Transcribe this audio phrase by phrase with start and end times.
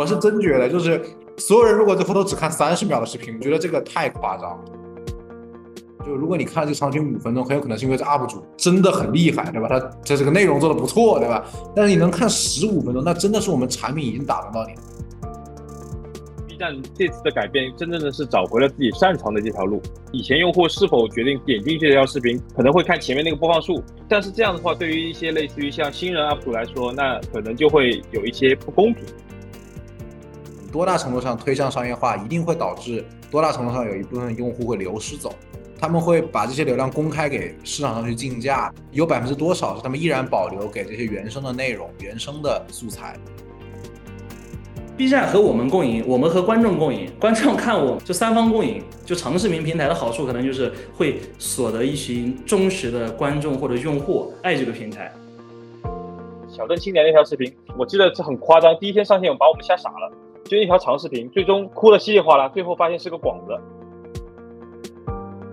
[0.00, 0.98] 我是真觉得，就是
[1.36, 4.58] 所有人如果最后都只看三十秒的视频，我觉得这个太夸张。
[6.06, 9.68] 就如果你看这个长视频五分钟，很有可能是因为这 UP 主真的很厉害，对吧？
[9.68, 11.44] 他他这个内容做的不错，对吧？
[11.76, 14.80] 但是你能看十五分钟，那真的是我们产品已经打动到你了。
[16.48, 19.82] B 站这次的改变，真正的是找回了自己擅长的这条路。
[20.12, 29.04] 以前用户是否决定点进去这条视频，可能会看前面那个播放数，但是这样的话，对于一些类似于像新人 UP 主来说，那可能就会有一些不公平。
[30.72, 35.34] 多大程度上推向商业化，一定会导致多大程度上有一部分用户会流失走。
[35.80, 43.16] 他们会把这些流量公开给市场上去竞价，有百分之多少是他们依然保留给这些原生的内容、原生的素材。
[44.96, 48.82] B 站和我们共赢，我们和观众共赢， 观众看我就三方共赢。
[49.06, 55.10] 就长视频平台的好处，可能就是会所得一群忠实的观众或者用户，爱这个平台。
[56.46, 60.12] 小镇青年那条视频，我记得是很夸张，第一天上线把我们吓傻了，
[60.44, 63.56] 就一条长视频，最终哭得稀里哗啦，最后发现是个广子。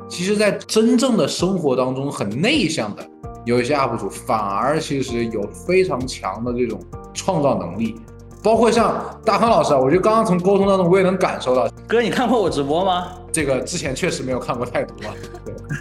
[0.09, 3.05] 其实，在真正的生活当中，很内向的
[3.45, 6.79] 有一些 UP 主，反而其实有非常强的这种
[7.13, 7.95] 创造能力。
[8.43, 11.67] 包括像大康老师啊，我觉得刚刚从沟通当中，我也能感受到。
[11.87, 13.09] 哥，你看过我直播吗？
[13.31, 14.95] 这个之前确实没有看过太多。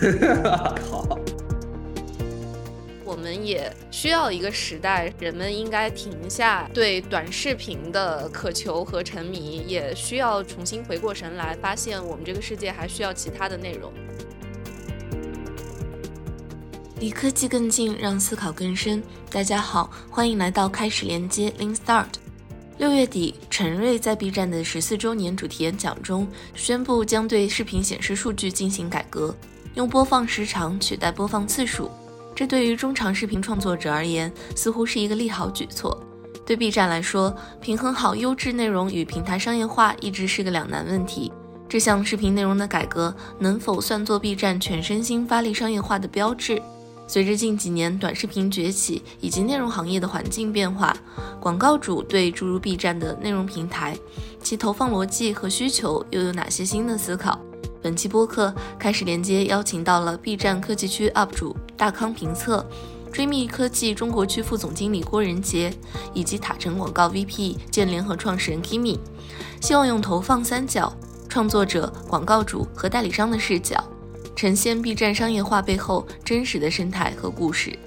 [0.90, 1.18] 好。
[3.26, 13.92] 我们也需要一个时代，人们应该停下对短视频的渴求和沉迷，也需要重新回过神来，发现我们这个世界还需要其他的内容。
[17.00, 19.02] 离科技更近，让思考更深。
[19.28, 22.06] 大家好，欢迎来到开始连接 Link Start。
[22.78, 29.34] 六月底，陈瑞在 B 站的十四周年主题演讲中宣布，将对视频显示数据进行改革，
[29.74, 31.90] 用播放时长取代播放次数。
[32.36, 35.98] 这对于中长视频创作者而言，似乎是一个利好举措。
[36.44, 41.32] 对 B 站来说，平衡好优质内容与平台商业化一直是个两难问题。
[41.66, 46.60] 这项视频内容的改革，能否算作 B 站全身心发力商业化的标志？
[47.06, 50.94] 随着近几年短视频崛起以及内容行业的环境变化，
[51.40, 53.96] 广告主对注入 B 站的内容平台，
[54.42, 57.40] 其投放逻辑和需求又有哪些新的思考？
[57.80, 62.66] 本期播客开始连接，邀请到了 B 站科技区 UP 主大康评测、
[63.12, 65.72] 追觅科技中国区副总经理郭仁杰，
[66.14, 68.98] 以及塔城广告 VP 兼联合创始人 Kimi，
[69.60, 70.92] 希望用投放三角、
[71.28, 73.82] 创作者、广告主和代理商的视角。
[74.34, 77.78] 呈现 B 站商业化背后真实的生态和故事。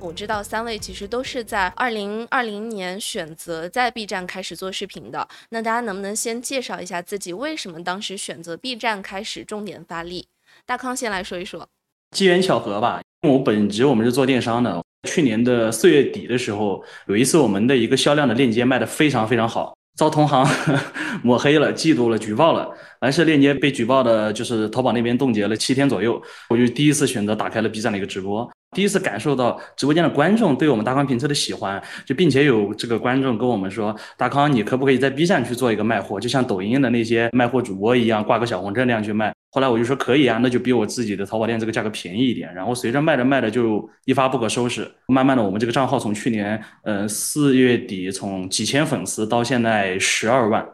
[0.00, 5.28] 我知道三位其实都是在二零二零年选择在 B 站开始做视频的。
[5.50, 10.26] 那大家能不能先介绍一下自己为什么当时选择 B 站开始重点发力？
[10.66, 11.68] 大康先来说一说。
[12.16, 14.82] 机缘巧合吧，因为我本职我们是做电商的。
[15.08, 19.74] 去年的四月底的时候，有一次我们的一个销量的链接卖的非常非常好。
[19.96, 20.46] 遭同行
[21.22, 26.20] 抹黑了、嫉妒了、举报了，完事链接被举报的，就是淘宝那边冻结了七天左右。
[26.48, 42.54] 我就第一次选择打开了 B 站的一个直播，第一次感受到直播间的观众对我们大康评测的喜欢，就并且有这个观众跟我们说：“大康，你可不可以在 B 站去做一个卖货，就像抖音的那些卖货主播一样，挂个小红车那样去卖？”后来我就说可以啊，那就比我自己的淘宝店这个价格便宜一点。
[42.54, 50.64] 然后随着卖着卖着就一发不可收拾，慢慢的我们这个账号从去年呃四月底从几千粉丝到现在十二万，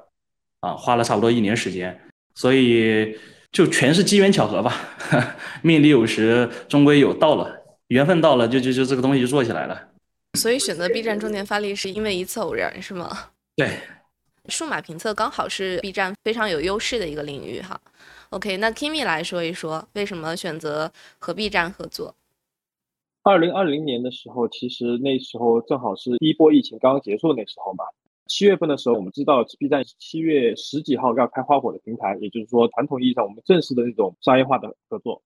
[0.61, 1.99] 啊，花了差不多一年时间，
[2.35, 3.17] 所以
[3.51, 4.75] 就全是机缘巧合吧，
[5.63, 7.51] 命里有时终归有到了，
[7.89, 9.89] 缘分到了就就就这个东西就做起来了。
[10.35, 13.31] 所以选择 B 站重点发力是因为一次偶然是吗？
[13.57, 13.79] 对，
[14.49, 17.81] 数码评测刚好是 B 站非常有优势的一个领域哈。
[18.31, 22.15] OK，那 Kimi 来说一说，为什么选择和 B 站合作？
[23.23, 27.85] 二零二零年的时候，其实那时候正好是第一波疫情刚刚结束的那时候嘛。
[28.27, 35.23] 七月份的时候，我们知道 B 站七月十几号要开花火的平台，也就是说传统意义上我们正式的那种商业化的合作。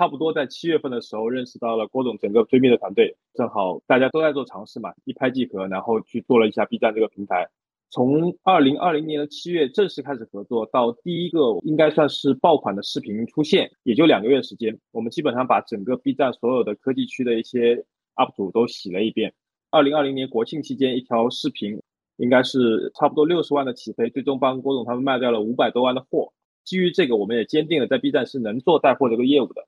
[0.00, 7.50] 差不多在七月份的时候，认识到了郭总整个追觅的团队，正好大家都在做尝试嘛，一拍即合，然后去做了一下 B 站这个平台。
[7.90, 14.78] 从二零二零年的七月正式开始合作，到第一个应该算是爆款的视频出现，也就两个月时间。
[14.90, 17.84] 我们基本上把整个 B 站所有的科技区的一些
[18.14, 19.34] UP 主都洗了一遍。
[19.70, 21.78] 二零二零年国庆期间，一条视频
[22.16, 26.32] 应该是差不多六十万的起飞，最终帮郭总他们卖掉了五百多万的货。
[26.64, 29.66] 基于这个，我们也坚定了在 B 站是能做带货这个业务的。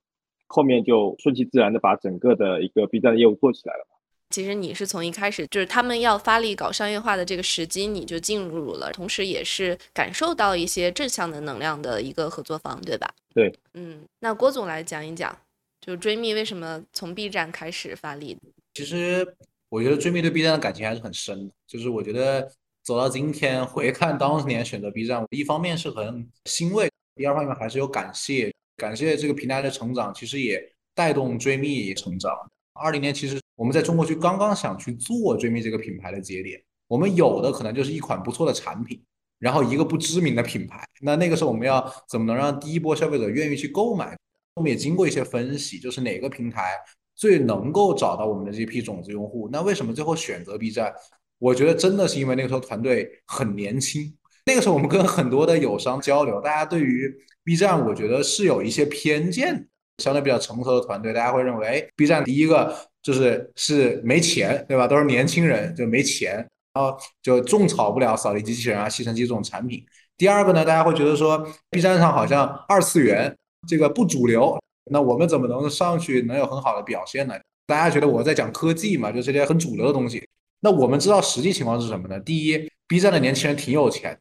[0.53, 3.87] 后面就顺其自然的把整个的一个 B 站的业务做起来了。
[4.29, 13.11] 其实你是从一开始就是他们要发力搞商业化的这个时机，你就进入了，同时也是感受到一些正向的能量的一个合作方，对吧？
[13.33, 15.35] 对，嗯，那郭总来讲一讲，
[15.81, 18.37] 就追觅为什么从 B 站开始发力？
[18.75, 19.27] 其实
[19.69, 22.47] 我觉得追觅对 B 站的感情还是很深的，就是我觉得
[22.83, 28.52] 走到今天，回看当年选择 B 站，一方面是很欣慰，第二方面还是有感谢，
[28.83, 30.61] 感谢这个平台的成长，其实也
[30.93, 32.33] 带动追觅成长。
[32.73, 39.01] 二零年其实我们在中国区刚刚想去做追觅这个品牌的节点，我们有的可能就是一款不错的产品，
[39.39, 40.83] 然后一个不知名的品牌。
[40.99, 44.17] 那那个时候我们要怎么能让第一波消费者愿意去购买？
[44.55, 46.73] 我们也经过一些分析，就是哪个平台
[47.15, 49.47] 最能够找到我们的这批种子用户？
[49.49, 50.93] 那为什么最后选择 B 站？
[51.39, 54.13] 我觉得真的是因为那个时候团队很年轻。
[54.45, 57.09] 那个时候我们跟很多的友商交流，大家对于
[57.43, 59.65] B 站，我觉得是有一些偏见的。
[59.99, 64.87] 相对比较成熟的团队，大家会认为，哎，B 站第一个就是是没钱，对吧？
[64.87, 66.35] 都是年轻人，就没钱，
[66.73, 69.85] 然后就种草不了扫地机器人啊、吸尘机这种产品。
[70.17, 73.35] 第二个呢，大家会觉得说，B 站上好像二次元
[73.67, 74.59] 这个不主流，
[74.91, 77.35] 那我们怎么能上去能有很好的表现呢？
[77.67, 80.27] 大家觉得我在讲科技嘛，就这些很主流的东西。
[80.61, 82.19] 那我们知道实际情况是什么呢？
[82.21, 84.17] 第一，B 站的年轻人挺有钱，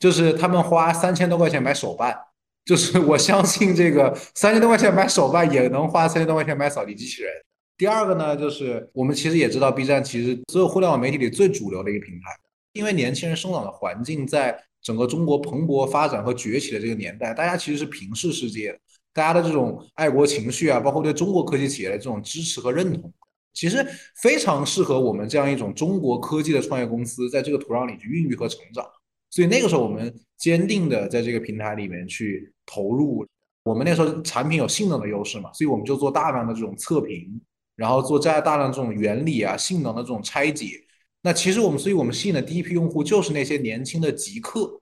[0.00, 2.18] 就是他们花三千多块钱买手办，
[2.64, 7.32] 就是 我相信这个三千多块钱买手办也能花三千多块钱买扫地机器人。
[7.76, 12.30] 第二个呢，就是我们其实也知道，B 站其实所有互联网媒体里最主流的一个平台，
[12.74, 18.78] 因为年轻人生长的环境在整个中国蓬勃发展和崛起的这个年代，大家其实是平视世界的，
[19.12, 23.12] 大家的这种爱国情绪啊，包括对中国科技企业的这种支持和认同。
[23.52, 23.84] 其实
[24.22, 28.84] 非常适合我们这样一种中国科技的创业公司在这个土壤里去孕育和成长。
[29.32, 33.26] 所以那个时候我们坚定的在这个平台里面去投入。
[33.64, 37.40] 我们那时候产品有性能的优势嘛，所以我们就做大量的这种测评，
[37.76, 40.72] 然后做加大量这种原理啊、性能的这种拆解。
[41.22, 44.80] 那其实我们，所以我们吸引的第一批用户就是那些年轻的极客，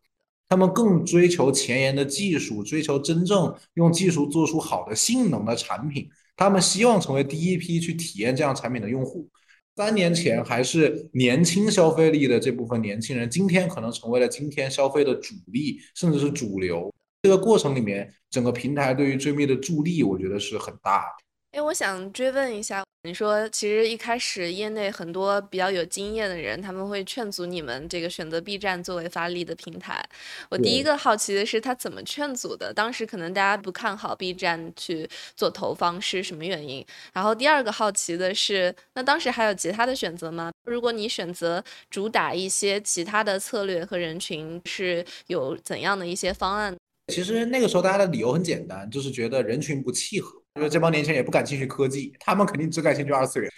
[0.48, 6.08] 他们更追求前沿的技术，追求真正用技术做出好的性能的产品。
[6.36, 9.28] 他们希望成为第一批去体验这样产品的用户。
[9.76, 16.92] 三年前还是年轻消费力的这部分年轻人，今天可能成为了今天消费的主力，甚至是主流。
[17.22, 21.58] 这个过程里面，整个平台对于追觅的助力，我觉得是很大的。
[21.58, 30.06] 哎，我想追问一下，你说其实一开始业内很多比较有经验的人，他们会劝阻你们这个选择 B 站作为发力的平台。
[30.50, 32.74] 我第一个好奇的是他怎么劝阻的？
[32.74, 36.84] 当时可能大家不看好 B 站去做投放是什么原因？
[37.14, 40.52] 然后第二个好奇的是，那当时还有其他的选择吗？
[40.64, 46.76] 如果你选择主打一些其他的策略和人群，是有怎样的一些方案？
[47.08, 50.39] 其实那个时候大家的理由很简单，就是觉得人群不契合。
[50.56, 53.50] 因为这帮年轻人也不感兴趣科技，他们肯定只感兴趣二次元。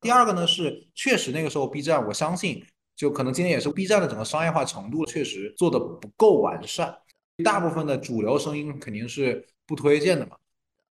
[0.00, 2.62] 第二个呢是，确实那个时候 B 站，我相信
[2.94, 6.94] 就可能今天也是 B 站的整个商业化程度确实做的不够完善，
[7.42, 10.36] 大部分的主流声音肯定是不推荐的嘛。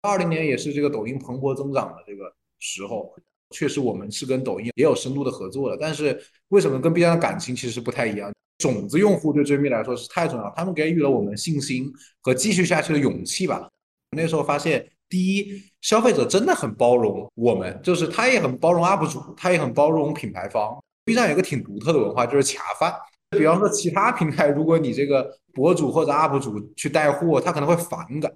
[0.01, 3.13] 二零年也是这个抖音蓬勃增长的这个时候，
[3.51, 8.33] 确实我们是跟抖音也有深度的合作的，但是为什么跟 B 站的感情其实不太一样？
[8.57, 13.69] 种子用户对追觅来说是太重要，他们给予了我们信心和继续下去的勇气吧。
[14.18, 14.89] 那时候发现。
[15.13, 20.75] 第一，消费者真的很包容我们，就是他也很包容 UP 主，他也很包容品牌方。
[21.06, 22.92] B 站有个挺独特的文化，就是恰饭。
[23.30, 28.27] 比方说其他平台，如果你这个博主或者 UP 主去带货，他可能会反感；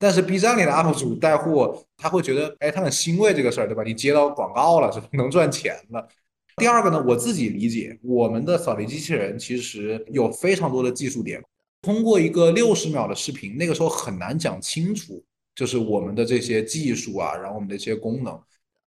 [0.00, 3.84] 但是 B 站里的 UP 主带货，他会觉得，哎，他很欣慰这个事儿，对吧？
[3.84, 6.08] 你接到广告了，是能赚钱了。
[6.56, 11.40] 第二个呢，我自己理解，我们的扫地机器人其实有非常多的技术点，
[11.82, 15.22] 通过一个六十秒的视频，那个时候很难讲清楚。
[15.56, 18.40] 就是我们的这些技术啊，然后我们的一些功能，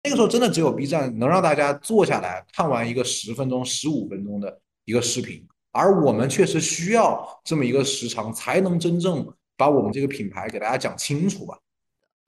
[0.04, 9.28] 那个时候真的只有 B 站能让大家坐下来看完一个十分钟、十五分钟的一个视频，而我们确实需要这么一个时长，才能真正
[9.58, 11.58] 把我们这个品牌给大家讲清楚吧。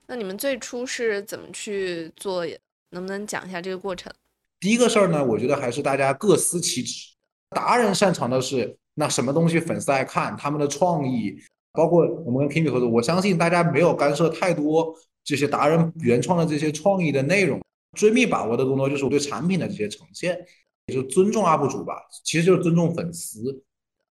[0.06, 2.44] 那你们最初是怎么去做？
[2.90, 4.12] 能不能讲一下这个过程？
[4.60, 7.12] 第一个事儿呢，我觉得还是大家各司其职，
[7.50, 11.36] 达人擅长的是那什么东西粉丝爱看，他们的创意。
[11.74, 17.60] 包括我们跟 Kimi 合作，我相信大家没有干涉太多这些达人原创的这些创意的内容。
[17.98, 20.38] 追觅把握的更多就是我对产品的这些呈现，
[20.86, 23.62] 也就尊重 UP 主吧，其实就是尊重粉丝。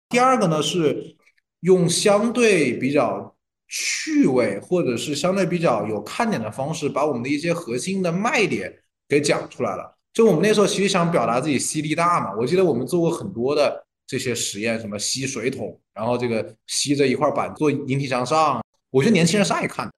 [0.10, 1.16] 第二个呢是
[1.62, 3.36] 用相对比较
[3.68, 8.72] 趣味或者是相对比较有看点的方式，把我们的一些核心的卖点
[9.08, 9.98] 给讲出来了。
[10.14, 13.86] 就我们那时候其实想表达自己吸力大嘛，我记得我们做过很多的。
[14.12, 19.94] 这些实验什么吸水桶，然后这个吸着一块板做引体向上，我觉得年轻人是爱看的。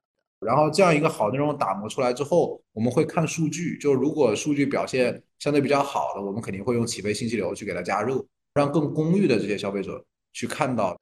[0.46, 10.96] 然后这样一个好内容打磨出来之后，我们会看数据，就如果数据表现相对比较好的，我们肯定会用起飞信息流去给它加热，让更公域的这些消费者去看到。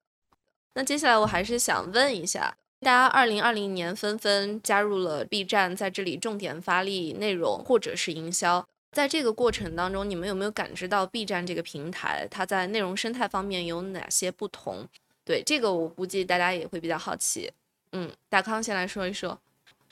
[0.76, 8.66] 那接下来我还是想问一下，大家二零二零年纷纷加入了 B 站，在这里重点发力内容或者是营销。
[8.92, 14.86] 在这个过程当中，你们有没有感知到 B 站这个平台它在内容生态方面有哪些不同？
[15.24, 17.50] 对这个，我估计大家也会比较好奇。
[17.94, 19.40] 嗯，大康先来说一说。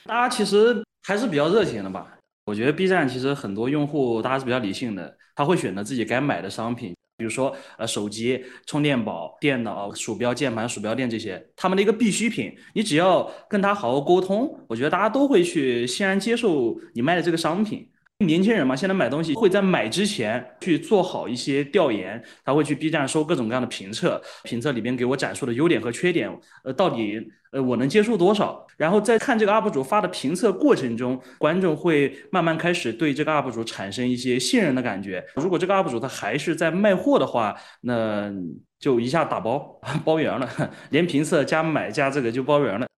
[0.04, 2.18] 大家其实还是比较热情的吧？
[2.44, 12.54] 我觉得 B 站其实很多用户大家是比较理性的，他会选择自己该买的商品，比如说呃手机、充电宝、电脑、鼠标、键盘、鼠标垫这些，他们的一个必需品。
[12.74, 17.89] 你只要跟他好好沟通，我觉得大家都会去欣然接受你卖的这个商品。
[18.20, 26.30] 年轻人嘛，现在买东西会在买之前去做好一些调研，他会去 B 站搜各种各样的评测，评测里边给我展述的优点和缺点，
[26.62, 27.18] 呃，到底
[27.52, 28.66] 呃我能接受多少？
[28.76, 35.24] 然后在看这个 UP 主发的评测过程中，观众会慢慢开始对这个 UP 主产生一些信任的感觉。
[35.36, 38.30] 如果这个 UP 主他还是在卖货的话，那
[38.78, 40.48] 就一下打包 包圆了，
[40.90, 42.89] 连评测加买加这个就包圆了。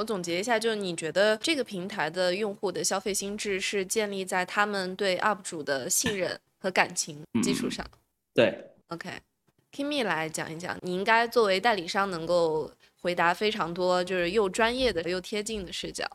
[0.00, 7.84] 我总结一下，就是你觉得这个平台的用户的消费心智是建立在他们对 UP 主的信任和感情基础上。
[8.32, 12.70] 对，OK，Kimi 来讲一讲，你应该作为代理商能够
[13.02, 16.06] 回答非常多，就是又专业的又贴近的视角。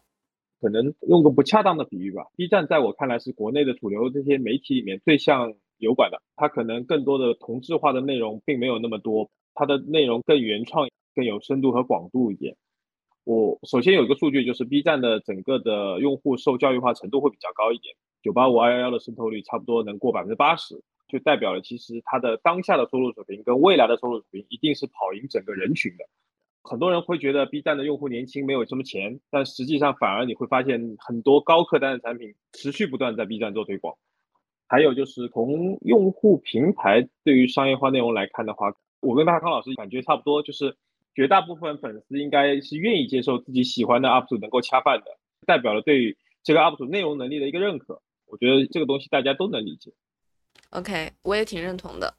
[0.60, 12.56] 可能用个不恰当的比喻吧，B 站在我看来是国内的主流这些媒体里面最像油管的，它可能更多的同质化的内容并没有那么多，它的内容更原创、更有深度和广度一点。
[13.26, 26.06] 我首先有一个数据，就是 B 站的整个的用户受教育化程度会比较高一点，九八五二幺幺的渗透率差不多能过百分之八十，就代表了其实它的当下的收入水平跟未来的收入水平一定是跑赢整个人群的。
[26.62, 33.96] 很多人会觉得 B 站的用户年轻没有什么钱，但实际上反而你会发现很多高客单的产品持续不断在 B 站做推广。
[34.68, 40.78] 还有就是从用户平台对于商业化内容来看的话，我跟大康老师感觉差不多，就是。
[41.16, 45.06] 绝大部分粉丝应该是愿意接受自己喜欢的 UP 主能够恰饭的，
[45.48, 48.02] 代表了对于这个 UP 主内容能力的一个认可。
[48.26, 49.94] 我觉得这个东西大家都能理解。
[50.72, 52.14] OK，我也挺认同的。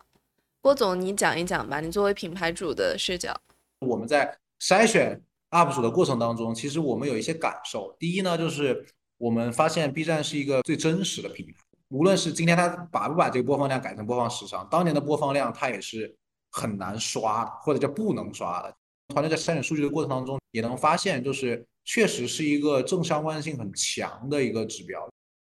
[0.62, 3.38] 郭总，你讲一讲吧，你作为品牌主的视角。
[3.80, 7.94] 我们在筛选 UP 主的过程当中，其实我们有一些感受。
[7.98, 8.86] 第一呢，就是
[9.18, 11.52] 我们发现 B 站是一个最真实的平台，
[11.88, 16.16] 无论是今天他把不把这个播放量改成播放时长，当年的播放量它也是
[16.50, 18.74] 很难刷的，或者叫不能刷的。
[19.08, 25.08] 团队在筛选数据的过程当中，也能发现，就是确实是一个正相关性很强的一个指标。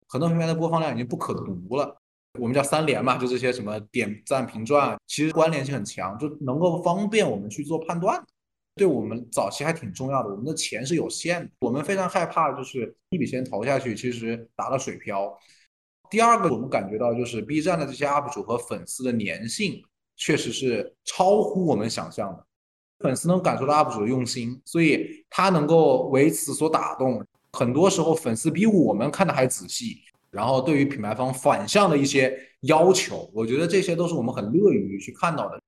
[0.08, 1.96] 很多平台的播放量已经不可读了，
[2.38, 8.22] 我们叫三连嘛，就这些什么点赞、评转，其实关联性很强，就能够方便我们去做判断。
[8.76, 10.28] 对我们早期还挺重要的。
[10.28, 15.32] 我们的钱是有限的，我们非常害怕就是一笔钱投下去，其实打了水漂。
[16.10, 19.82] 第二个，我们感觉到就是 B 站的这些 UP 主和粉丝的粘性，
[20.16, 22.46] 确实是超乎我们想象的。
[23.04, 27.22] 粉丝能感受到 UP 主的用心，所以他能够为此所打动。
[27.52, 29.98] 很多时候，粉丝比我们看的还仔细。
[30.30, 35.60] 然后，对于品牌方反向的一些要求，我觉得这些都是我们很乐于去看到的。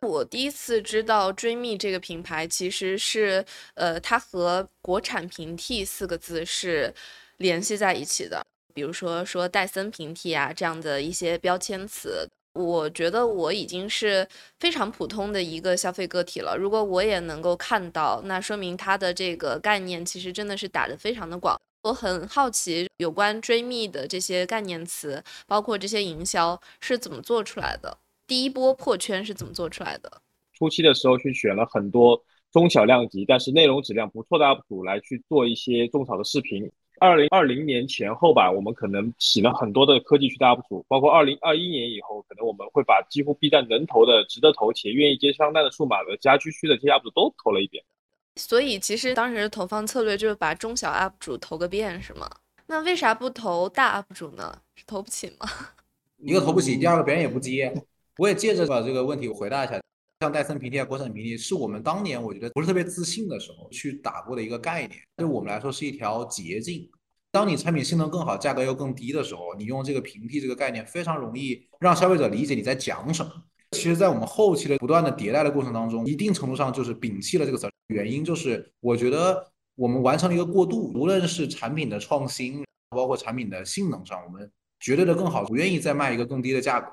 [0.00, 6.94] 我第一次知道追觅这个品牌，其实是呃，它和国产平替四个字是
[7.36, 8.42] 联系在一起的。
[8.72, 12.26] 比如说说戴森平替啊这样的一些标签词。
[12.54, 14.26] 我觉得我已经是
[14.58, 16.56] 非常普通的一个消费个体了。
[16.56, 21.56] 如果我也能够看到，那说明它的这个概念其实真的是打得非常的广。
[21.82, 27.96] 我很好奇，有关追觅的这些概念词，包括这些营销是怎么做出来的？
[28.26, 30.20] 第一波破圈是怎么做出来的？
[30.52, 36.68] 初期的时候去选了很多中小量级，但是内容质量不错的 UP 主来去做一些种草的视频。
[37.00, 47.82] 二零二零年前后吧，我们可能洗了很多的科技区的 UP 主，包括二零二一年以后，可能我们会把几乎 B 站能投的、值得投且愿意接商单的数码的家居区的这些 UP 主都投了一遍。
[48.36, 52.30] 所以其实当时的投放策略就是把中小 UP 主投个遍，是吗？
[52.66, 54.60] 那为啥不投大 UP 主呢？
[54.76, 55.48] 是投不起吗？
[56.18, 57.72] 一个投不起，第二个别人也不接。
[58.16, 59.80] 我也借着把这个问题回答一下。
[60.20, 66.90] 像戴森平替啊、国产平替，是我们当年我觉得不是特别自信的时候去打过的一个概念，对我们来说是一条捷径。
[67.30, 73.30] 当你产品性能更好、价格又更低的时候，你用这个平替这个概念非常容易让消费者理解你在讲什么。
[73.72, 77.68] 其实，在我们后期的不断的迭代的过程当中，一定程度上就是摒弃了这个词。
[77.88, 86.92] 原因就是我觉得我们完成了一个过渡，无论是产品的创新，包括产品的性能上，我们绝对的更好，不愿意再卖一个更低的价格。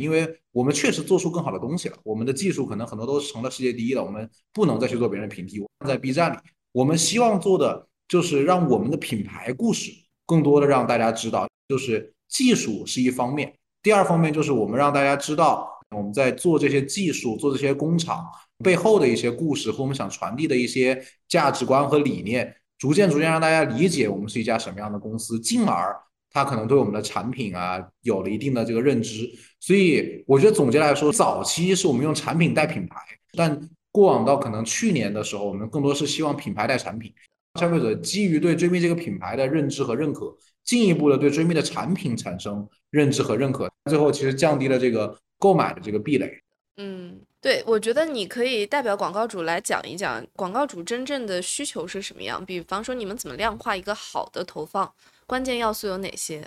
[0.00, 5.60] 因为我们确实做出更好的东西了，我们的技术可能很多都成了世界第一了，我们不能再去做别人的平替。
[5.60, 6.36] 我在 B 站里，
[6.72, 9.92] 我们希望做的就是让我们的品牌故事
[10.26, 18.24] 更多的让大家知道，就是技术是一方面，第二方面就是我们让大家知道我们在做这些技术、做这些工厂
[18.64, 25.96] 背后的一些故事和我们想传递的一些价值观和理念，逐渐逐渐让大家理解我们是一家什么样的公司，进而
[26.30, 29.30] 他可能对我们的产品啊有了一定的这个认知。
[29.58, 32.96] 所以我觉得总结来说，早期是我们用产品带品牌，
[33.32, 37.12] 但过往到可能去年的时候，我们更多是希望品牌带产品。
[37.58, 40.32] 消费者基于对追觅这个品牌的认知和认可，
[40.64, 46.32] 进一步的对追觅的产品产生认知和认可，最后其实降低了这个购买的这个壁垒。
[46.76, 52.42] 嗯，对，我觉得你可以代表广告主来讲一讲，广告主真正的需求是什么样。
[52.46, 54.90] 比方说，你们怎么量化一个好的投放，
[55.30, 56.44] 关键要素有哪些？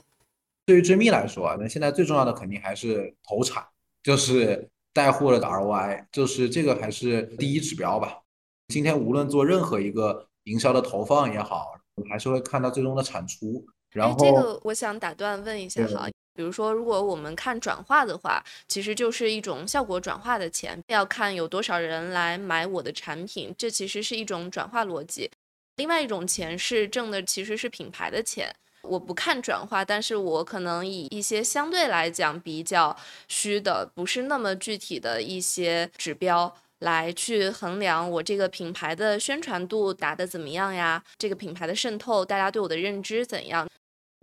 [0.65, 3.65] 对于追觅来说啊，那现在最重要的肯定还是投产，
[4.03, 8.19] 就是带货的 ROI，就是这个还是第一指标吧。
[8.67, 10.27] 今天无论做任何一个。
[10.45, 11.71] 营销的投放也好，
[12.09, 13.65] 还是会看到最终的产出。
[13.91, 25.31] 然后这个我想打断问一下哈，比如说如果我们看转化的话，其实就是一种效果转化的钱，要看有多少人来买我的产品，这其实是一种转化逻辑。
[25.77, 32.95] 另外一种钱是挣的其实是品牌的钱，我不看转化，但是我可能以一些相对来讲比较
[33.27, 36.55] 虚的，不是那么具体的一些指标。
[36.79, 41.01] 来去衡量我这个品牌的宣传度打得怎么样呀？
[41.17, 43.65] 这个品牌的渗透，大家对我的认知怎样？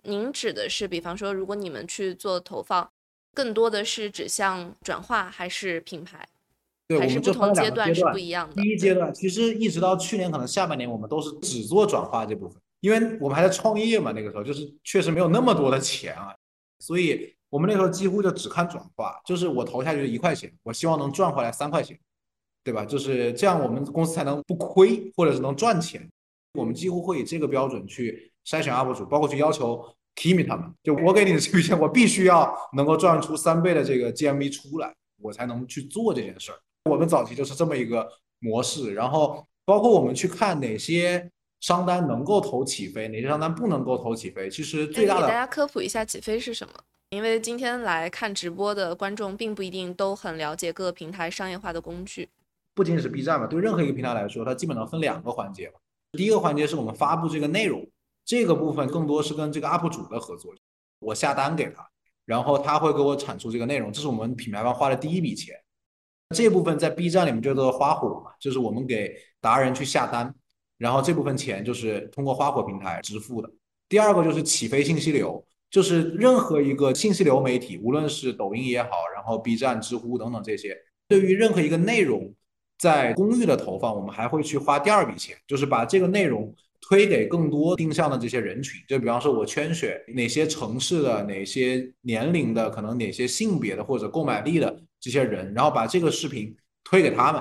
[0.03, 2.87] 您指的是，比方说，如果你们去做投放，
[3.33, 6.23] 更多的是指向转化还是品牌？
[6.87, 8.61] 对，还是不同阶段是不一样的。
[8.61, 16.35] 第一阶段其实一直到去年可能下半年，我们都是只做转化这部分，因为我们还在创业嘛，那个时候就是确实没有那么多的钱啊，
[16.79, 21.97] 所以我们那时候几乎就只看转化，就是我投下去一块钱，我希望能赚回来三块钱。
[22.63, 22.85] 对吧？
[22.85, 26.07] 就是这样，我们公司才能不亏，或者是能赚钱。
[26.53, 29.83] 我们几乎会以这个标准去筛选 UP 主，包括去要求
[30.15, 30.71] Kimi 他们。
[30.83, 36.59] 就我给你的这笔钱，我必须要能够赚出三倍的这个 GMV 出来，我才能去做这件事儿。
[36.85, 38.07] 我们早期就是这么一个
[38.37, 38.93] 模式。
[38.93, 44.49] 然后包括我们去看哪些商单能够投起飞，哪些商单不能够投起飞。
[44.49, 46.73] 其实最大的，给大家科普一下起飞是什么？
[47.11, 52.27] 因为今天来看直播的观众并不一定都很了解各个平台商业化的工具。
[52.73, 55.75] 不仅仅是 B 站嘛，对任何一个平台来说，它基本上分两个环节嘛。
[56.13, 57.87] 第一个环节是我们发布这个内容，
[58.25, 60.53] 这个部分更多是跟这个 UP 主的合作，
[60.99, 61.87] 我下单给他，
[62.25, 65.55] 然后他会给我产出这个内容，这是我们品牌方花的第一笔钱。
[66.33, 70.33] 这部分在 B 站里面叫做花火嘛，就是我们给达人去下单，
[70.81, 73.49] 然后这部分钱就是通过花火平台支付的。
[73.87, 80.75] 第二个就是起飞信息流，就是任何一个信息流媒体，无论是抖音也好，然后 B 站、知乎等等这些，
[81.07, 82.33] 对于任何一个内容。
[82.79, 86.51] 在公域的投放，我们还会去花第二笔钱，就是把这个内容
[86.89, 88.81] 推给更多定向的这些人群。
[88.87, 97.39] 就比方说，我圈选哪些城市的、哪些年龄的、可能哪些性别的或者购买力的这些人，然后把这个视频推给他们。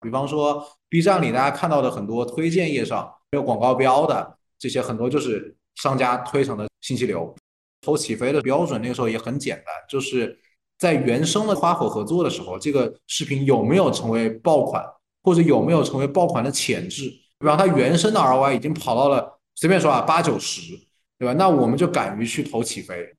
[0.00, 7.34] 比方说，B 站里大家看到的很多推荐页上没有广告标的这些，很多就是商家推成的信息流。
[7.80, 10.38] 投起飞的标准那个时候也很简单，就是。
[10.78, 14.80] 在原生的花火合作的时候，这个视频有没有成为爆款，
[15.24, 17.10] 或者有没有成为爆款的潜质？
[17.40, 20.78] 比方它原生的 ROI 已经跑到了随便说啊八九十，
[21.18, 21.34] 对吧？
[21.34, 23.12] 那我们就敢于去投起飞。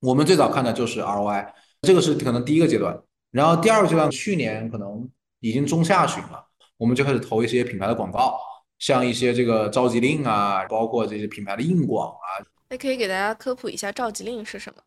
[0.00, 1.46] 我们最早看的就是 ROI，
[1.82, 3.00] 这个是可能第一个阶段。
[3.30, 5.08] 然后第二个阶段，去年可能
[5.40, 8.38] 已经中下旬了，我们就开始投一些品牌的广告，
[8.78, 12.44] 像一些这个召集令啊，包括这些品牌的硬广啊。
[12.68, 14.82] 那可以给大家科普一下召集令是什么？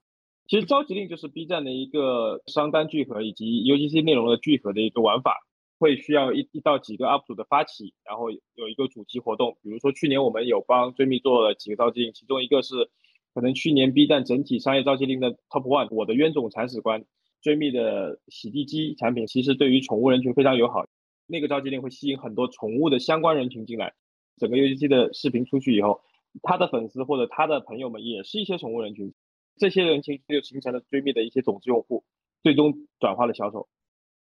[0.47, 5.37] 其实召集令就是 B 站的一个商单聚合以及 UGC 内容的聚合的一个玩法，
[5.79, 9.57] 会需要一一到几个 UP 主的发起，然后有一个主题活动。
[9.63, 12.89] 比如说去年我们有帮追觅做了几个召集令，其中一个是
[13.33, 17.03] 可能去年 B 站整体商业召集令的 Top One，我的冤种铲屎官
[17.43, 20.87] 追觅的洗地机产品，其实对于宠物人群非常友好。
[21.27, 23.93] 那个召集令会吸引很多宠物的相关人群进来，
[24.37, 26.01] 整个 UGC 的视频出去以后，
[26.41, 29.13] 他的粉丝或者他的朋友们也是一些宠物人群。
[29.57, 32.03] 这些人群就形成了追觅的一些种子用户，
[32.41, 33.67] 最终转化了销售，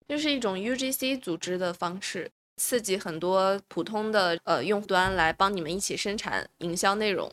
[0.08, 7.30] 就是一种 UGC 组织的方式，刺激很多普通的呃用户端来帮你们一起生产营销内容，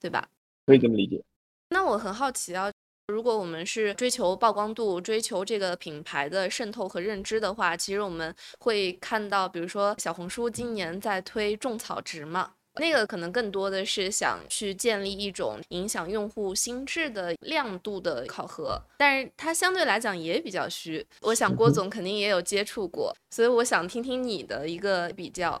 [0.00, 0.28] 对吧？
[0.66, 1.22] 可以这么理解。
[1.68, 2.72] 那我很好奇啊，
[3.10, 12.52] 如果我们是追求曝光度、追求这个品牌的渗透和认知的话，其实我们会看到，比如说小红书今年在推种草值嘛。
[12.74, 21.04] 那个可能更多的是想去建立一种影响用户心智的亮度的考核，但是它相对来讲也比较虚。
[21.22, 25.60] 我想郭 总肯定也有接触过，所以我想听听你的一个比较。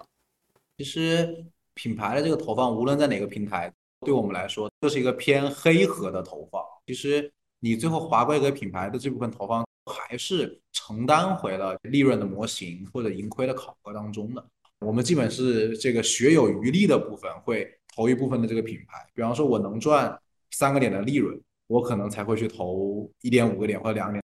[0.76, 3.72] 其实品牌的这个投放，无论在哪个平台，
[4.04, 6.62] 对我们来说都是一个偏黑盒的投放。
[6.86, 14.44] 其实你最后划归给品牌的这部分投放，还是承担回了利润的模型或者盈亏的考核当中的。
[14.80, 20.16] 我们基本是这个学有余力的部分会投一部分的这个品牌，比方说我能赚
[20.50, 24.22] 三个点的利润，我可能才会去投一点五个点或者两个点。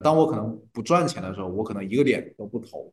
[0.00, 2.92] 当我可能不赚钱的时候，我可能一个点都不投。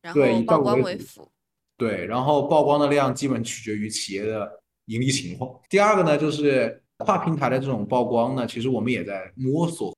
[0.00, 1.28] 然对以后曝光为主为辅。
[1.76, 5.60] 对，然后曝光的量基本取决于企业的盈利情况。
[5.68, 9.94] 第二个呢，就是跨平台的这种曝光呢，其实我们也在摸索，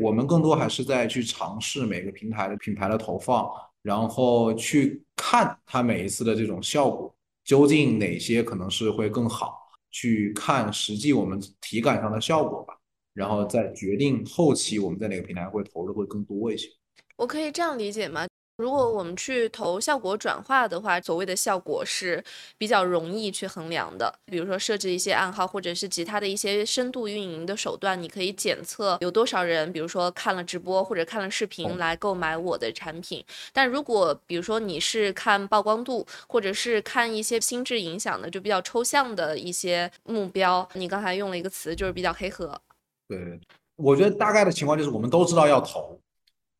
[0.00, 3.50] 我们更多还是在去尝试每个平台的品牌的投放，
[3.82, 9.58] 然后去看它每一次的这种效果，究竟哪些可能是会更好，
[9.90, 12.74] 去看实际我们体感上的效果吧，
[13.14, 16.68] 然后再决定后期我们在哪个平台会投的会更多一些。
[17.16, 18.26] 我可以这样理解吗？
[18.56, 22.22] 如果我们去投效果转化的话，所谓的效果是
[22.56, 24.16] 比较容易去衡量的。
[24.26, 33.24] 比如说设置一些暗号，或者是其他的一些深度运营的手段，你可以检测有多少人，比如说看了直播或者看了视频来购买我的产品。
[33.52, 42.60] 但如果比如说你是看曝光度，或者是看一些心智影响的，就比较抽象的一些目标，你刚才用了一个词，就是比较黑盒。
[43.08, 43.40] 对，
[43.74, 45.98] 我觉得大概的情况就是我们都知道要投，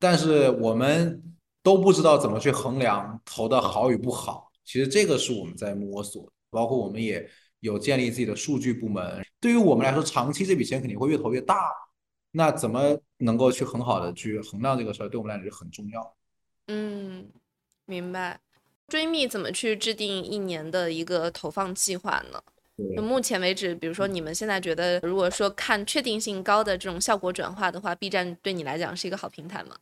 [0.01, 1.23] 但是我们
[1.65, 4.53] 都不知道怎么去衡量投的好与不好。
[4.65, 7.29] 其实这个是我们在摸索，包括我们也
[7.61, 9.25] 有建立自己的数据部门。
[9.41, 11.71] 对于我们来说，长期这笔钱肯定会越投越大。
[12.31, 16.15] 那怎么能够去很好的去衡量这个事儿，对我们来说就很重要。
[16.69, 17.29] 嗯，
[17.87, 18.41] 明白。
[18.89, 22.43] 追觅怎么去制定一年的一个投放计划呢？
[22.97, 29.77] 就目前为止，比如说你们现在觉得，如果说看确定性高的这种效果转化的话，B 站对你来讲是一个好平台吗？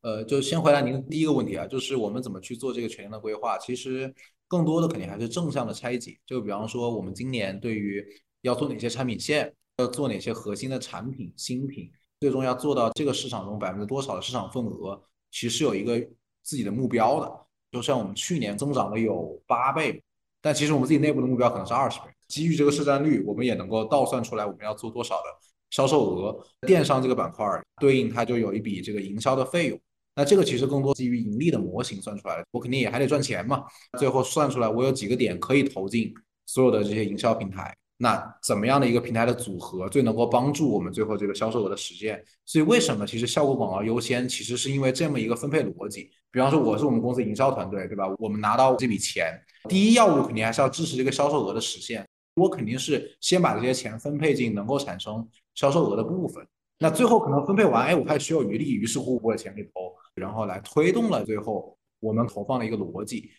[0.00, 3.58] 呃，就先回答您第一个问题啊，就是我们怎么去做这个全年的规划？
[3.58, 4.14] 其实
[4.46, 6.16] 更多的肯定还是正向的拆解。
[6.24, 8.04] 就比方说，我们今年对于
[8.42, 15.98] 要做哪些产品线，要做哪些核心的产品新品，最终要做到这个市场中百分之多少的市场份额，其实有一个
[16.42, 17.46] 自己的目标的。
[17.72, 20.02] 就像我们去年增长了有八倍，
[20.40, 22.06] 但其实我们自己内部的目标可能是二十倍。
[22.28, 25.24] 基于这个市占率，我们也能够倒算出来我们要做多少的
[25.70, 26.46] 销售额。
[26.66, 29.80] 电商这个板块儿对应它就有一笔这个营销的费用。
[30.18, 33.62] 那这个其实更多基于盈利的模型算出来的，我肯定也还得赚钱嘛。
[33.96, 36.12] 最后算出来，我有几个点可以投进
[36.44, 37.72] 所有的这些营销平台。
[37.98, 42.20] 那怎么样的一个平台的组合最能够帮助我们最后这个销售额的实现？
[42.44, 46.10] 所以为什么其实效果广告优先，其实是因为这么一个分配逻辑。
[46.32, 48.04] 比方说我是我们公司营销团队，对吧？
[48.18, 52.04] 我们拿到这笔钱，第一要务肯定还是要支持这个销售额的实现。
[52.34, 56.44] 我肯定是先把这些钱分配进能够产生销售额的部分。
[56.80, 63.30] 那最后可能分配完，哎，我还需要余力，于是乎我把钱给投，然后来推动了最后我们投放的一个逻辑。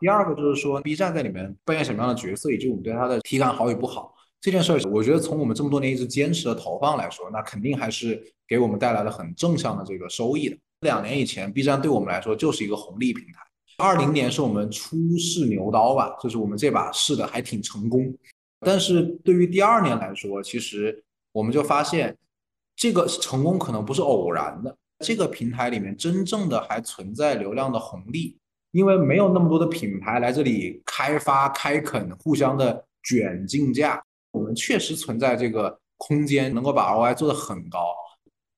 [0.00, 10.56] 第二个就是说，B 站在里面扮演什么样的角色，以及我们对它的体感好与不好这件事儿，我觉得从我们这么多年一直坚持的投放来说，那肯定还是给我们带来了很正向的这个收益的。
[10.80, 13.40] 两年以前，B 站对我们来说就是一个红利平台。
[13.78, 18.14] 二零年是我们初试牛刀吧，就是我们这把试的还挺成功。
[18.60, 22.16] 但是对于第二年来说，其实我们就发现，
[22.76, 24.76] 这个成功可能不是偶然的。
[25.04, 28.38] 这个平台里面真正的还存在流量的红利，
[28.70, 34.02] 因为没有那么多的品牌来这里开发、开垦，互相的卷竞价。
[34.32, 37.94] 我们确实存在这个空间，能够把 ROI 做得很高。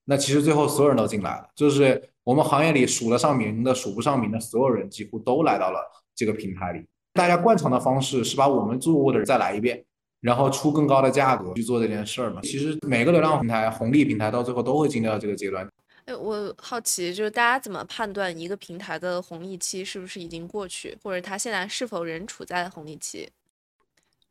[0.05, 5.81] 那其实最后所有人都进来了，就是我们行业里数得上名的、数不上名的所有人，几乎都来到了
[6.15, 6.87] 这个平台里。
[7.13, 9.85] 大家惯常的方式是把我们做过的人再来一遍，
[10.21, 12.41] 然后出更高的价格去做这件事儿嘛。
[12.43, 15.69] 其实每个流量平台、红利平台到最后都会经历到这个阶段。
[16.07, 23.29] 哎，我好奇，就是大家怎么判断一个平台的红利期是不是已经过去，或者它现在是否仍处在红利期？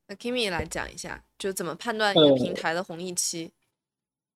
[0.07, 3.51] 那 Kimi 来讲一下，就怎么判断一个平台的红利期？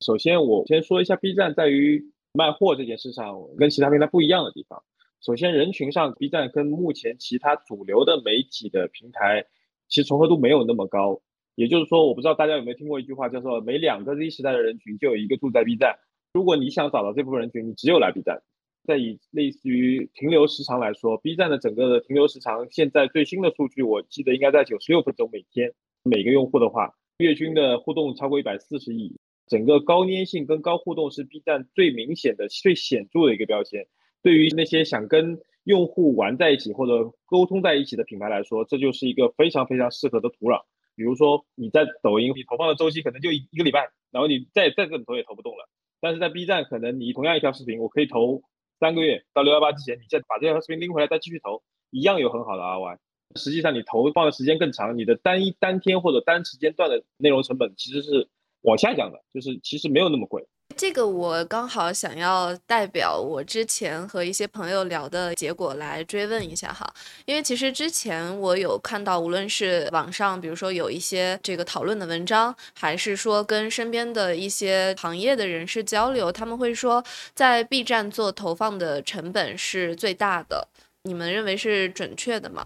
[0.02, 4.84] 首先，我先说一下 B 站在于卖货这件事上跟其他平台不一样的地方。
[5.22, 9.46] 首先，人群上，B 站跟目前其他主流的媒体的平台
[9.88, 11.22] 其实重合度没有那么高。
[11.56, 16.00] 也就是说，我不知道大家有没有听过一句话，叫做“每两个 Z 时代的人群就有一个住在 B 站”。
[16.40, 18.42] 如果你想找到这部分人群，你只有来 B 站。
[18.86, 25.74] 再以类似于停留时长来说，B 站的整个的停留时长，现在最新的数据我记得应该在九十六分钟每天。
[26.02, 29.18] 每个用户的话，月均的互动超过一百四十亿。
[29.48, 33.86] 整个高粘性跟高互动是 B 站最明显的、最显著的一个标签。
[34.24, 40.62] 对于那些想跟用户玩在一起或者沟通在一起的品牌来说，这就是一个非常非常适合的土壤。
[40.96, 45.68] 比如说你在抖音，你投放的周期可能就一个礼拜，然后你再再怎么投也投不动了。
[46.02, 48.42] 但是在 B 站，可能你同样一条视频，我可以投
[48.80, 52.98] 三个月到六幺八之前，你再把这条视频拎回来再继续投，一样有很好的 RY。
[53.36, 58.28] 实际上你投放的时间更长，你的单一单天或者单时间段的内容成本其实是
[58.62, 60.48] 往下降的，就是其实没有那么贵。
[60.80, 66.90] 这个我刚好想要代表我之前和一些朋友聊的结果来追问一下哈，
[67.26, 77.04] 因为其实之前我有看到，无论是网上，比如说有一些这个讨论的文章，还是说跟身边的一些行业的人士交流，他们会说，
[77.36, 80.70] 在 B 站做投放的成本是最大的，
[81.04, 82.66] 你们认为是准确的吗？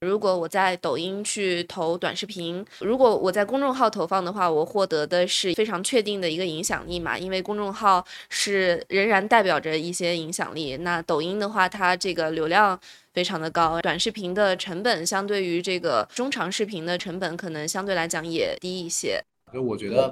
[0.00, 7.18] 如果我在抖音去投短视频，如果我在公众号投放的话，我获得的是非常确定的一个影响力嘛？
[7.18, 10.78] 因为公众号是仍然代表着一些影响力。
[10.78, 12.80] 那抖音的话，它这个流量
[13.12, 19.22] 非常的高，短视频的成本相对于这个中长视频的成本，可能相对来讲也低一些。
[19.52, 20.10] 就我觉得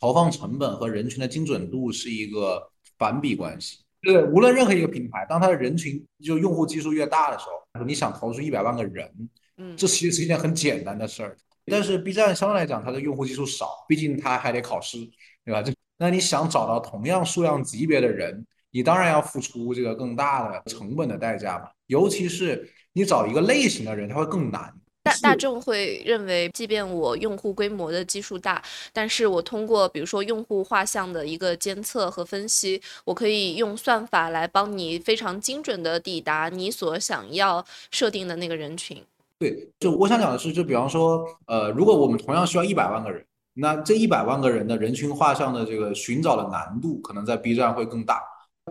[0.00, 3.80] 投放成本和人群的精准度是一个反比关系。
[4.06, 9.10] 对，无论任何一个品牌，当它的人群就用户基数越大的时候，你想投出一百万个人，
[9.56, 11.36] 嗯，这其实是一件很简单的事儿。
[11.66, 14.98] 但是 B 站相对来讲，它的用户基数少，毕竟它还得考试，
[15.44, 15.60] 对吧？
[15.60, 21.68] 这那你想找到同样数量级别的人，你当然要付出这个更大的成本的代价嘛。
[21.88, 24.72] 尤其是你找一个类型的人，他会更难。
[25.06, 28.60] 大大众会认为，即便我用户规模的基数大，
[28.92, 39.00] 但是我通过比如说用户画像的一个监测和分析，我可以用算法来帮你非常精准的抵达你所想要设定的那个人群。
[39.38, 48.20] 对，就我想讲的是，就比方说，呃，如果我们同样需要一百万个人，那这一百万个人的人群画像的这个寻找的难度，可能在 B 站会更大，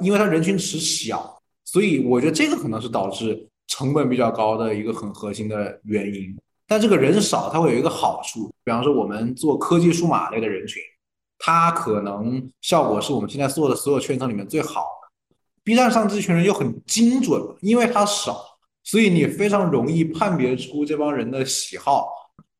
[0.02, 3.48] 因为它人群池小，所以我觉得这个可能是导致。
[3.68, 6.36] 成本比较高的一个很核心的原因，
[6.68, 10.82] 但这个人少，它会有一个好处，比方说我们做科技数码类的人群，
[11.40, 15.34] 它可能效果是我们现在做的所有圈层里面最好的。
[15.64, 18.40] B 站上这群人又很精准，因为它少，
[18.84, 22.08] 所以你非常容易判别出这帮人的喜好，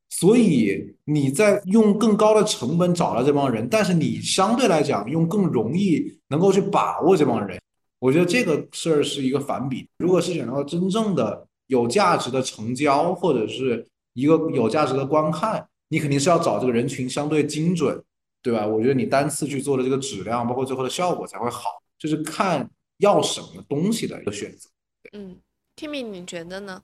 [0.10, 7.60] 所以你在用更高的成本找到这帮人，但是你相对来讲用更容易能够去把握这帮人。
[8.06, 9.90] 我觉得这个事儿是一个反比。
[9.98, 18.00] 如果是想要真正的有价值的成交，或者是一个有价值的观看，你肯定是要找这个人群相对精准，
[18.44, 18.68] 对吧？
[18.68, 21.82] 我觉得你单次去做的这个质量，包括最后的效果才会好。
[21.98, 24.70] 就是看要什么东西的一个选择。
[25.14, 25.40] 嗯
[25.76, 26.84] ，Kimmy，你觉得呢？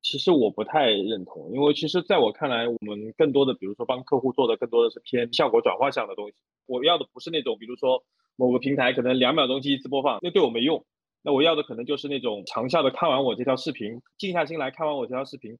[0.00, 6.34] 其实我不太认同，因为其实在我看来，我们更多的，比如说帮客户做的更多的是偏效果转化项的东西。
[6.66, 8.04] 我要的不是那种，比如说。
[8.36, 10.84] 某个平台可能两秒钟记一次播放，那对我没用。
[11.22, 15.58] 那我要的可能就是那种长效的，看完我这条视频，静下心来看完我这条视频，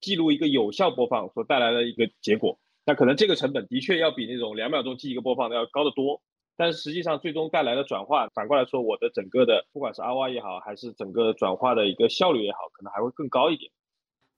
[0.00, 2.58] 记录一个有效播放所带来的一个结果。
[2.86, 6.22] 那可能这个成本的确要比那种两秒钟记一个播放的要高得多。
[6.56, 13.70] 但是实际上最终带来的转化，反过来说，我的整个的不管是 ROI 也好，还是整个转化的一个效率也好，可能还会更高一点。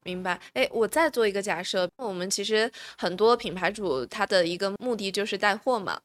[0.03, 0.41] 明白。
[0.55, 6.01] 哎，我再做一个假设，我们其实很多品牌主他的一个目的就是带货嘛。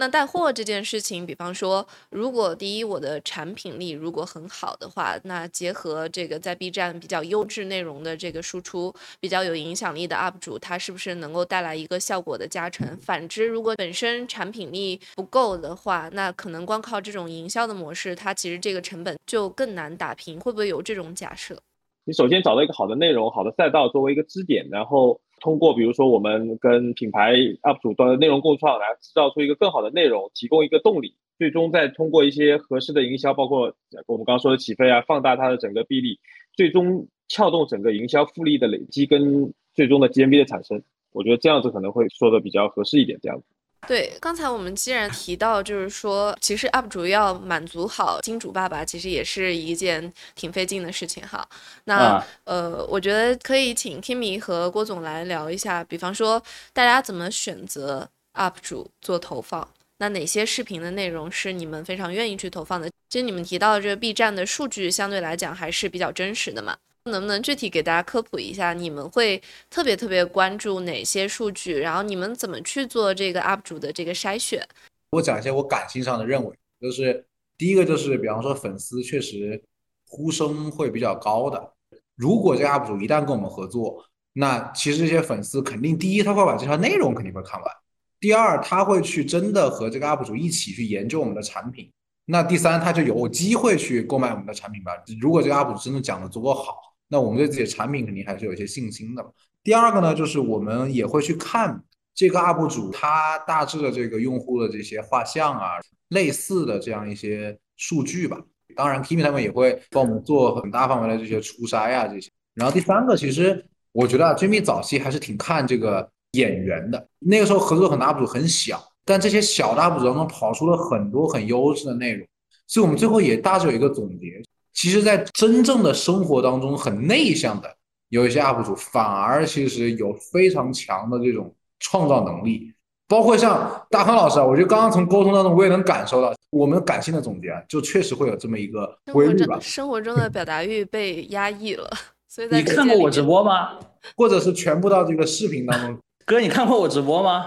[0.00, 12.96] 那带货这件事情，比方说，如果第一我的产品力如果很好的话，那结合这个在 B 站比较优质内容的这个输出，比较有影响力的 UP 主，他是不是能够带来一个效果的加成？
[12.98, 20.38] 反之，如果本身产品力不够的话，那可能光靠这种营销的模式，它其实这个成本就更难打平。
[20.38, 21.58] 会不会有这种假设？
[22.04, 25.20] 你首先找到一个好的内容、好的赛道作为一个支点，然后。
[25.40, 33.74] 通过比如说我们跟品牌 UP 主端的内容共创来制造出一个更好的内容，提供一个动力，最终再通过一些合适的营销，包括
[34.06, 36.18] 我们刚刚说的起飞啊，放大它的整个臂力，
[36.54, 40.82] 最终撬动整个营销复利的累积跟最终的 GMV 的产生。
[41.12, 43.44] 我觉得这样子可能会说的比较合适一点，这样子。
[43.86, 51.48] 对，刚才我们既然提到，就是说，其实 UP 主要满足好金主爸爸，其实也是一件挺费劲的事情哈。
[51.84, 59.66] 那呃，我觉得可以请 Kimi 和郭总来聊一下，比方说大家怎么选择 UP 主做投放，
[59.98, 62.90] 那哪些视频的内容是你们非常愿意去投放的？
[63.08, 66.76] 其实你们提到这个 B 站的数据相对来讲还是比较真实的嘛。
[67.08, 71.78] 能不能具体给大家科普一下，你们会特别特别关注哪些数据？
[71.78, 74.66] 然后你们怎么去做这个 UP 主的这个筛选？
[75.10, 77.24] 我讲一些我感性上的认为，就是
[77.56, 79.62] 第一个就是，比方说粉丝确实
[80.06, 81.72] 呼声会比较高的。
[82.14, 87.72] 如果这个 UP 主一旦跟我们合作，那其实这些粉丝肯定第一他会把这条内容肯定会看完，
[88.20, 91.90] 第二他会去真的和这个 UP 主一起去研究我们的产品，
[92.26, 94.92] 那第三他就有机会去购买我们的产品吧。
[95.20, 96.87] 如果这个 UP 主真的讲的足够好。
[97.08, 99.24] 那我们对自己的产品肯定还是有一些信心的。
[99.64, 101.82] 第二个呢，就是我们也会去看
[102.14, 105.72] 这个 UP 主他大致的这个用户的这些画像啊，
[106.08, 108.40] 类似的这样一些数据吧。
[108.76, 112.30] 当然，Kimi 他们也会帮我们做很大范围的这些初筛啊这些。
[112.54, 117.08] 然后第三个，其实我觉得啊，Jimmy 早期还是挺看这个演员的。
[117.18, 122.26] 那个时候合作很多 UP 主很小，但这些小的 UP 主当中跑出了很多很优质的内容，
[122.66, 124.42] 所以我们最后也大致有一个总结。
[124.78, 127.68] 其实，在真正的生活当中，很内向的
[128.10, 132.72] 有一些 UP 主，反而其实有非常强的这种创造能力。
[133.08, 139.58] 包括像大康老师啊，我觉得刚刚从沟通当中，我也能感受到，我们感性的总结啊，就确实会有这么一个规律吧。
[139.60, 141.90] 生活中的表达欲被压抑了，
[142.28, 143.80] 所以你看过我直播吗？
[144.16, 145.98] 或者是全部到这个视频当中？
[146.24, 147.46] 哥，你看过我直播吗？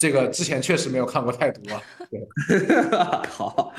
[0.00, 1.80] 这个之前确实没有看过太多啊。
[2.10, 2.26] 对，
[3.30, 3.72] 好。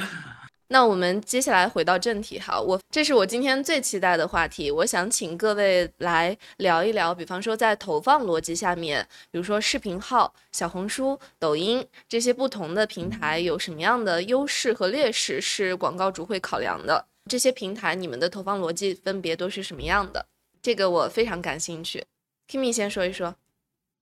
[0.69, 17.05] 那我们接下来回到正题哈，我这是我今天最期待的话题，我想请各位来聊一聊，比方说在投放逻辑下面，比如说视频号、小红书、抖音这些不同的平台有什么样的优势和劣势是广告主会考量的？
[17.29, 20.25] 这些平台你们的投放逻辑分别都是什么样的？
[20.61, 22.03] 这个我非常感兴趣
[22.49, 23.35] ，Kimi 先说一说。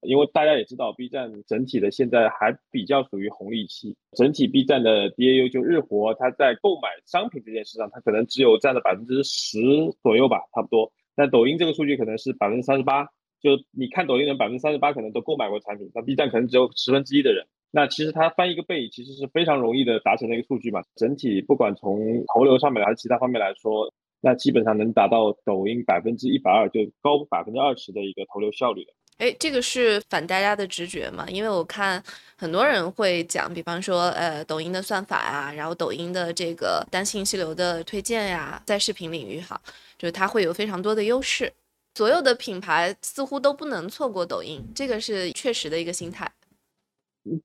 [0.06, 9.60] 因为大家也知道，B 站整体的现在还比较属于红利期，整体 B 站的 DAU 就日活，它在购买商品这件事上，它可能只有占了百分之十
[10.02, 10.92] 左右吧，差不多。
[11.16, 13.06] 但抖音这个数据可能是百分之三十八，
[13.42, 17.46] 就你看抖音的百分之三十八可能都购买过产品，那 B 站可能只有十分之一的人。
[17.72, 20.82] 那其实它翻一个倍，其实是非常容易的达成的一个数据嘛。
[20.96, 28.94] 整体不管从投流上面还是其他方面来说，那基本上能达到抖音百分之一百二，就高百分之二十的一个投流效率的。
[29.18, 31.26] 哎，这个是反大家的直觉嘛？
[31.30, 32.04] 因为我看
[32.38, 39.60] 很多人会讲，比方说，呃，抖音的算法呀，然后抖音的这个单信息流的推荐呀，在视频领域哈，
[39.98, 41.54] 就是它会有非常多的优势。
[41.94, 46.30] 所有的品牌似乎都不能错过抖音，这个是确实的一个心态。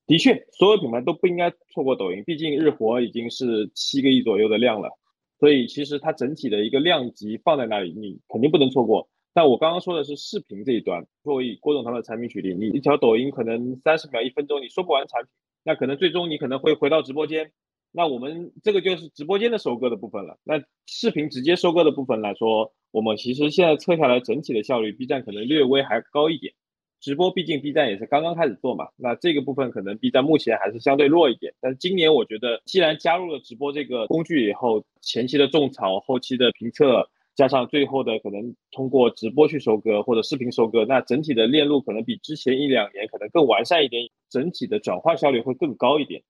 [0.09, 4.91] 的确，所有品牌都不应该错过抖音，毕竟日活已经是七个亿左右的量了，
[5.39, 9.09] 所以其实它整体的一个量级放在那里，你肯定不能错过。
[9.33, 15.31] 但我刚刚说的是视频这一端，作为郭总他们的产品举例，你一条抖音可能三十秒、一分钟，你说不完产品，
[15.62, 17.53] 那可能最终你可能会回到直播间，
[17.93, 20.38] 那我们这个就是直播间的收割的部分了。
[20.43, 26.55] 那视频直接收割的部分来说，我们其实现在测下来整体的效率，B 站可能略微还高一点。
[26.99, 31.55] 直播毕竟 B 站也是刚刚开始做嘛，那这个部分可能 B 站目前还是相对弱一点。
[31.61, 37.09] 但是今年我觉得，既然加入了直播这个工具以后，前期的种草，后期的评测。
[37.40, 46.22] 加上最后的可能通过直播去收割或者视频收割，那整体的链路可能比之前一两年可能更完善一点，整体的转化效率会更高一点。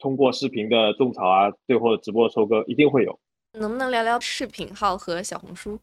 [0.00, 3.16] 通过视频的种草啊，最后的直播收割一定会有。
[3.52, 5.78] 能不能聊聊视频号和小红书？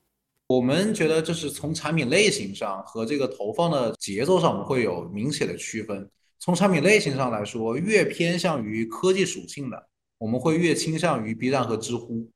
[0.49, 6.05] 我们觉得就是从产品类型上和这个投放的节奏上，我们会有明显的区分。
[6.39, 12.29] 从产品类型上来说，越偏向于科技属性的，我们会越倾向于 B 站和知乎。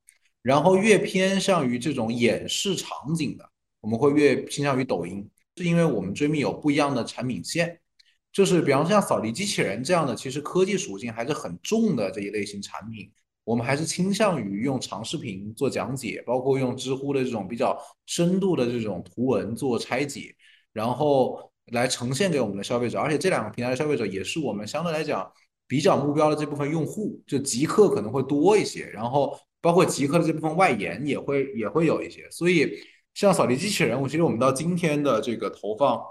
[0.47, 3.43] 然后越偏向于这种演示场景的，
[3.81, 7.77] 我们会越倾向于抖音，是因为我们追觅有不一样的产品线，
[8.31, 13.11] 就是比方说像扫地机器人这样的，其实科技属性还是很重的这一类型产品，
[13.43, 20.33] 我们还是倾向于用长视频做讲解，包括用知乎的这种比较深度的这种图文做拆解，
[20.71, 25.29] 然后来呈现给我们的消费者，而且这两个平台的消费者也是我们相对来讲
[25.67, 29.37] 比较目标的这部分用户，就极客可能会多一些，然后。
[29.61, 32.77] 包括极客的这部分外延也会也会有一些，所以
[33.13, 36.01] 像扫地机器人，我其实我们到今天的这个投放，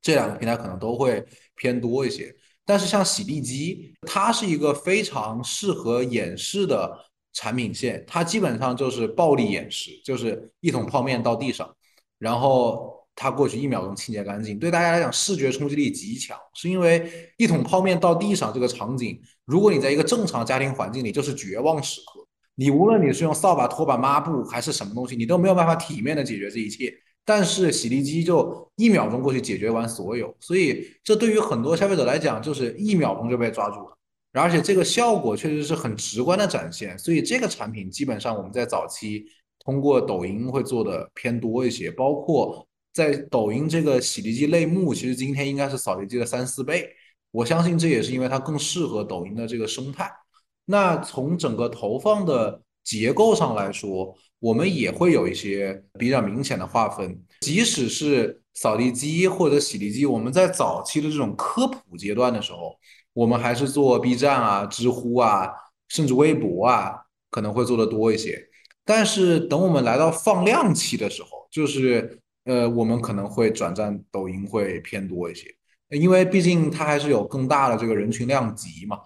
[0.00, 1.24] 这两个平台可能都会
[1.54, 2.34] 偏多一些。
[2.64, 6.98] 但是像洗地机，它是一个非常适合演示的
[7.32, 11.74] 产品线，它基本上就是暴力演示，就是一桶泡面到地上，
[12.18, 12.96] 然后。
[13.20, 22.24] 它过去一秒钟清洁干净，对大家来讲视觉冲击力极强，是因为一桶泡面到地上这个场景，如果你在一个正常家庭环境里，就是绝望时刻。
[22.58, 26.92] 你无论你是用扫把、拖把、抹布还是什么东西，你都没有办法体面的解决这一切。
[27.24, 33.96] 但是洗地机就一秒钟过去解决完所有，所以这对于很多消费者来讲，就是一秒钟就被抓住了，
[34.32, 36.98] 而且这个效果确实是很直观的展现。
[36.98, 39.24] 所以这个产品基本上我们在早期
[39.64, 42.66] 通过抖音会做的偏多一些，包括。
[42.90, 46.90] 在抖音这个洗涤机类目，其实今天应该是扫地机的三四倍。
[47.30, 50.10] 我相信这也是因为它更适合抖音的这个生态。
[50.70, 57.18] 那从整个投放的结构上来说，我们也会有一些比较明显的划分。
[57.40, 62.76] 即使是扫地机或者洗涤机，我们在早期的这种科普阶段的时候，
[63.14, 65.48] 我们还是做 B 站啊、知乎啊，
[65.88, 66.92] 甚至微博啊，
[67.30, 68.38] 可能会做的多一些。
[68.84, 75.46] 但是等我们来到放量期的时候，就是呃，我们可能会转战抖音会偏多一些，
[75.88, 78.98] 因为毕竟它还是有更大的这个人群量级嘛。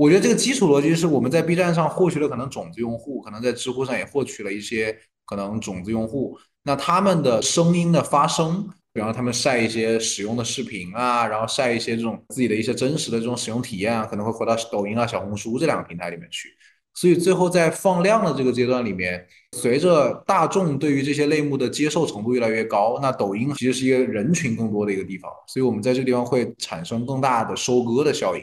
[0.00, 4.96] 我觉得这个基础逻辑是我们在 B 站上获取了可能种子用户，可能在知乎上也获取了一些
[5.26, 16.48] 可能种子用户，那他们的声音的发声比方他们晒一些使用的视频啊，然后晒一些这种自己的一些真实的这种使用体验啊，可能会回到抖音啊、小红书这两个平台里面去。
[16.94, 19.22] 所以最后在放量的这个阶段里面，
[19.58, 28.42] 随着大众对于这些类目的接受程度越来越高，那抖音其实是一个人群更多的一个地方，所以我们在这个地方会产生更大的收割的效应。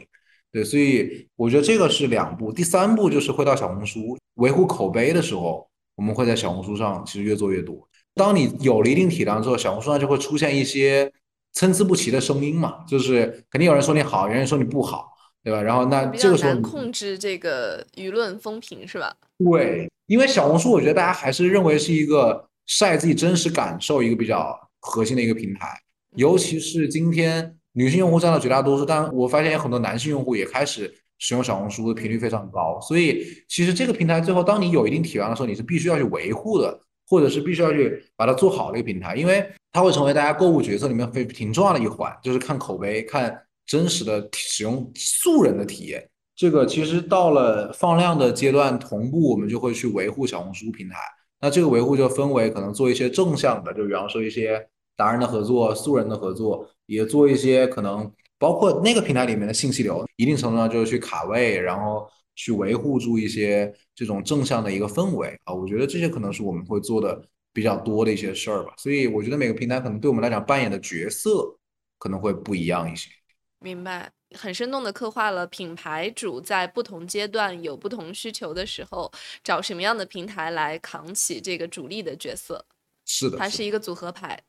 [0.52, 7.86] 对，所以我觉得这个是两步，第三步就是会到小红书维护口碑的时候，我们会在小红书上其实越做越多。
[8.14, 11.12] 当你有了一定体量之后，小红书上就会出现一些
[11.52, 15.12] 参差不齐的声音嘛，就是肯定有人说你好，有人说你不好，
[15.44, 15.62] 对吧？
[15.62, 19.14] 然后那这个时候难控制这个舆论风评是吧？
[19.38, 25.68] 对，因为小红书我觉得大家还是认为是一个晒自己真实感受一个比较核心的一个平台，
[26.16, 36.80] 尤其是今天女性用户占了绝大多数，但我发现有很多男性用户也开始使用小红书的频率非常高，所以其实这个平台最后当你有一定体量的时候，你是必须要去维护的。
[37.10, 39.42] 或者是必须要去把它做好的一个平台，因为
[39.72, 46.06] 它会成为大家购物决策里面非挺重要的一环，就是看口碑、看真实的使用素人的体验。
[46.36, 50.96] 这个其实到了放量的阶段，同步我们就会去维护小红书平台。
[51.40, 54.62] 那这个维护就分为可能做一些正向的，就比方说一些
[54.94, 62.10] 达人的合作、素人的合作，也做一些可能包括那个平台里面的信息流，一定程度上就是去卡位，然后。
[62.40, 67.20] 去维护住一些这种正向的一个氛围啊，我觉得这些可能是我们会做的
[67.52, 68.74] 比较多的一些事儿吧。
[68.78, 71.58] 所以我觉得每个平台可能对我们来讲扮演的角色
[71.98, 73.10] 可能会不一样一些。
[73.58, 79.10] 明白，很生动的刻画了品牌主在不同阶段有不同需求的时候，
[79.42, 82.64] 找什么样的平台来扛起这个主力的角色。
[83.04, 84.40] 是的，它是一个组合牌。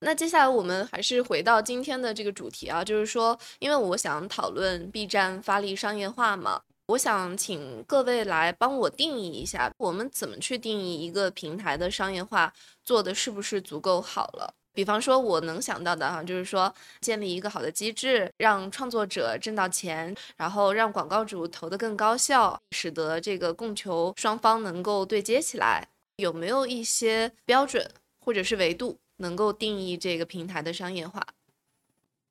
[0.00, 6.62] 那接下来我们还是回到今天的这个主题啊，就是说，因为我想讨论 B 站发力商业化嘛。
[6.86, 12.50] 我想请各位来帮我定义一下，我们怎么去定义一个平台的商业化
[12.82, 14.54] 做的是不是足够好了？
[14.72, 25.86] 比方说，我能想到的哈，就是说建立一个好的机制，让创作者挣到钱，然后让广告主投得更高效，使得这个供求双方能够对接起来。
[26.16, 27.86] 有没有一些标准
[28.24, 31.22] 或者是维度能够定义这个平台的商业化？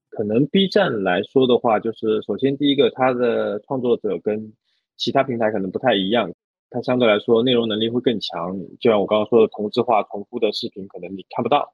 [0.10, 4.52] 可能 B 站来说的话，就是首先第一个，它的创作者跟
[4.96, 6.34] 其他平台可能不太一样，
[6.72, 8.58] 它相对来说内容能力会更强。
[8.80, 11.74] 就像我刚刚说的，同质化、重复的视频可能你看不到。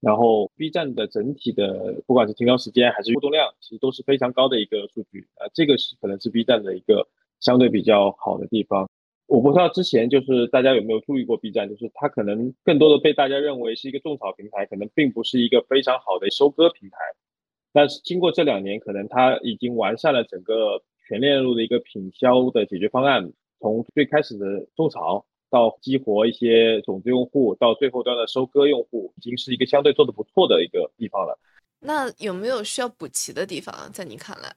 [0.00, 7.06] 然后 B 站的整体的不管是停留时间还是互动量，其实都是非常高的一个数据啊，这个是可能是 B 站的一个
[7.40, 8.90] 相对比较好的地方。
[9.34, 16.96] 我不知道之前就是大家有没有注意过 B 站，就是它可能更多的被大家认为是一个种草平台，可能并不是一个非常好的收割平台。
[17.72, 31.36] 但是经过这两年，可能它已经完善了整个全链路的一个品销的解决方案，从最开始的种草到激活一些种子用户，到最后端的收割用户，已经是一个相对做的不错的一个地方了。
[31.80, 34.54] 那有没有需要补齐的地方，在你看来？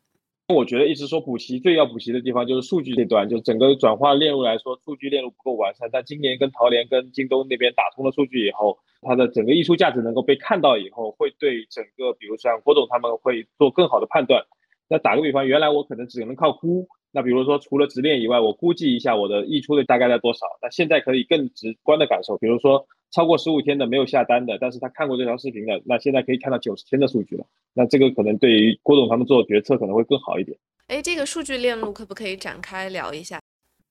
[0.54, 5.90] 我觉得一直说补齐，最要补齐的地方就是数据这段，就整个转化链路来说，数据链路不够完善。
[5.92, 14.46] 但今年跟淘联、跟京东那边打通了数据以后，它的整个溢出价值能够被看到以后，会对整个，比如像郭总他们会做更好的判断。
[14.88, 16.88] 那打个比方，原来我可能只能靠估。
[17.12, 20.46] 那比如说，除了直链以外，我估计一下我的溢出的大概在多少？
[20.62, 27.46] 那现在可以更直观的感受，比如说超过十五天的没有下单的，但是他看过这条视频的，那现在可以看到九十天的数据了。
[27.74, 30.58] 那这个可能对于郭总他们做决策可能会更好一点。
[30.88, 33.40] 哎，这个数据链路可不可以展开聊一下？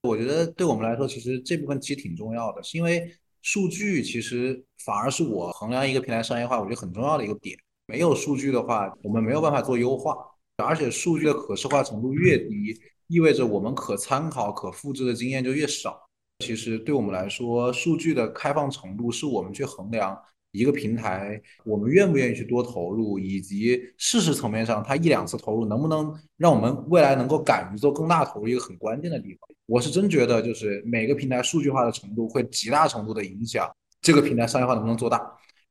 [0.02, 3.10] 我觉得对我们来说，其实这部分其实挺重要的，是因为
[3.42, 7.58] 数据其实反而是我衡量一个平台商业化，我觉得很重要的一个点。
[7.86, 10.16] 没有数据的话，我们没有办法做优化，
[10.62, 12.78] 而且数据的可视化程度越低。
[13.08, 16.05] 意味着我们可参考、可复制的经验就越少。
[16.38, 20.16] 其实对我们来说，数据的开放程度是我们去衡量
[20.52, 29.48] 一个平台我们愿不愿意去多投入，以及事实层面上它一两次投入能不能让我们未来能够敢于做更大投入一个很关键的地方。
[29.66, 33.68] 我是真觉得，就是每个平台数据化的程度会极大程度的影响
[34.00, 35.20] 这个平台商业化能不能做大。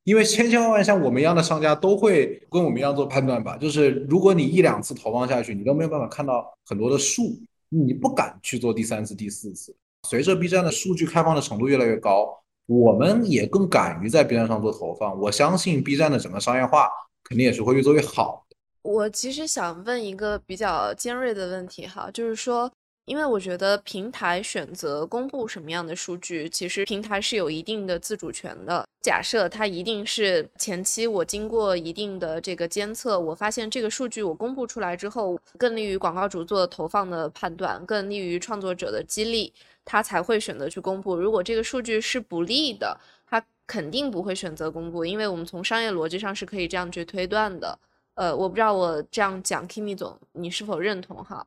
[0.03, 7.39] 因为千千万万像我们一样的商家都会跟我们一样做判断吧，就是如果你一两次投放下去，你都没有办法看到很多的数，
[7.69, 9.75] 你不敢去做第三次、第四次。
[10.05, 15.19] 随着 B 站的数据开放的程度越来越高，我们也更敢于在 B 站上做投放。
[15.19, 16.87] 我相信 B 站的整个商业化
[17.23, 18.45] 肯定也是会越做越好。
[18.83, 22.71] 我其实想问一个比较尖锐的问题哈，就是说。
[23.05, 28.83] 因为我觉得平台选择公布什么样的数据，其实平台是有一定的自主权的。
[29.01, 39.53] 假设它一定是前期我经过一定的这个监测，我发现这个数据我公布出来之后，更利于广告主做投放的判断，更利于创作者的激励，
[39.83, 41.15] 他才会选择去公布。
[41.15, 42.99] 如果这个数据是不利的，
[43.29, 47.77] 它肯定不会选择公布，因为我们从商业逻辑上是可以这样去推断的。
[48.15, 51.45] 呃，我不知道我这样讲，Kimi 总，你是否认同哈？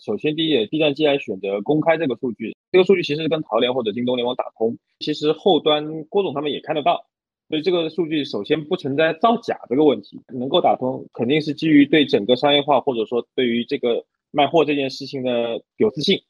[0.00, 7.06] 首先，第一点，B 站既然选择公开这个数据，这个数据其实是跟淘联或者京东联网打通，其实后端郭总他们也看得到，
[7.48, 16.20] 所以这个数据首先不存在造假这个问题，能够打通，肯定是基于对整个商业化或者说对于这个卖货这件事情的有自信。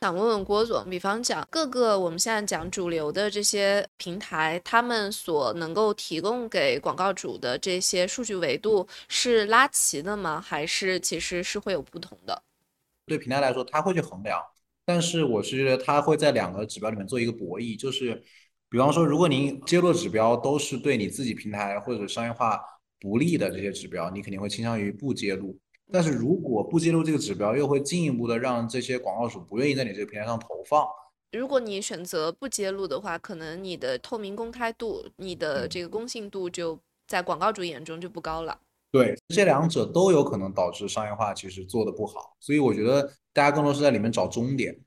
[0.00, 10.40] 想问问郭总，比方讲各个我们现在讲主流的这些平台，他们所能够提供给广告主的这些数据维度是拉齐的吗？
[10.40, 12.40] 还是其实是会有不同的？
[13.08, 14.40] 对平台来说，它会去衡量，
[14.84, 18.22] 但是我是觉得它会在两个指标里面做一个博弈，就是
[18.68, 22.60] 比方说，如果您揭露指标都是对你自己平台或者商业化
[23.00, 25.58] 不利的这些指标，你肯定会倾向于不揭露。
[25.90, 30.86] 但是如果不揭露这个指标，又会进一步的让这些广告主不愿意在你这个平台上投放。
[31.32, 38.60] 如果你选择不揭露的话，可能你的透明公开度、你的这个公信度就在广告主眼中就不高了。
[38.90, 42.36] 对，这两者都有可能导致商业化其实做的不好。
[42.40, 44.78] 所以我觉得大家更多是在里面找终点。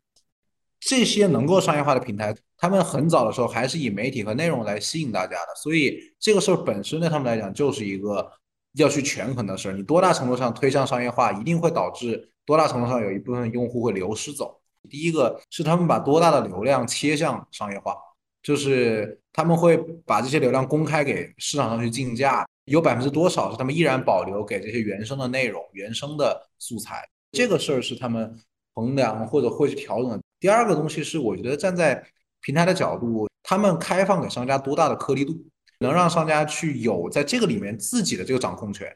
[0.80, 8.32] 这些能够商业化的平台，他们很早的时候还是以媒体和内容来吸引大家的，所以这个事儿本身对他们来讲就是一个。
[8.76, 14.62] 要去权衡的事儿，你多大程度上推向商业化，一定会导致多大程度上有一部分用户会流失走。
[14.90, 17.94] 第一个是他们把多大的流量切向商业化，
[18.42, 19.76] 就是他们会
[20.06, 28.38] 把这些流量公开给市场上去竞价，有百分之多少是他们依然保留给这些原生的内容、原生的素材，这个事儿是他们
[28.74, 30.22] 衡量或者会去调整的。
[30.40, 32.04] 第二个东西是，我觉得站在
[32.42, 35.36] 平台的角度，他们开放给商家多大的颗粒度。
[35.80, 38.88] 能让商家去有在这个里面自己的这个掌控权，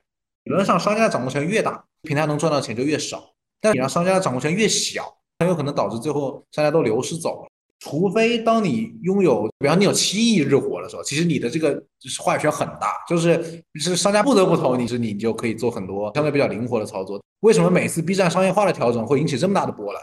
[0.44, 3.34] 理论上商家的掌控权越大，平台能赚到钱就越少。
[3.60, 7.50] 但你让商家的掌控权越小，很有可能导致最后商家都流失走了。
[7.80, 11.82] 除非当你拥有，比方你有七亿日活的时候，其实你的这个
[12.20, 17.22] 话语权很大，就是是商家不得不投你，是你就可以做很多相对比较灵活的操作。
[17.42, 20.02] 为什么每次 B 站商业化的调整会引起这么大的波澜？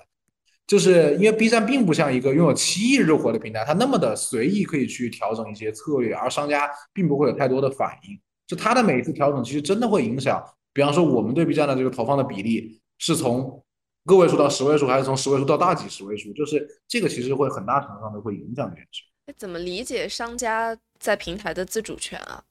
[0.66, 8.18] 就是因为 B 站并不像一个拥有七亿日活的平台，它那么的随意可以去调整一些策略，而商家并不会有太多的反应。
[8.46, 10.42] 就它的每一次调整，其实真的会影响。
[10.72, 13.62] 比方说，我们对 B 站的这个投放的比例是从
[14.04, 16.32] 个位数到十位数，还是从十位数到大几十位数？
[16.32, 19.02] 就是这个其实会很大程度上的会影响这件事。
[19.36, 22.42] 怎么理解商家在平台的自主权啊？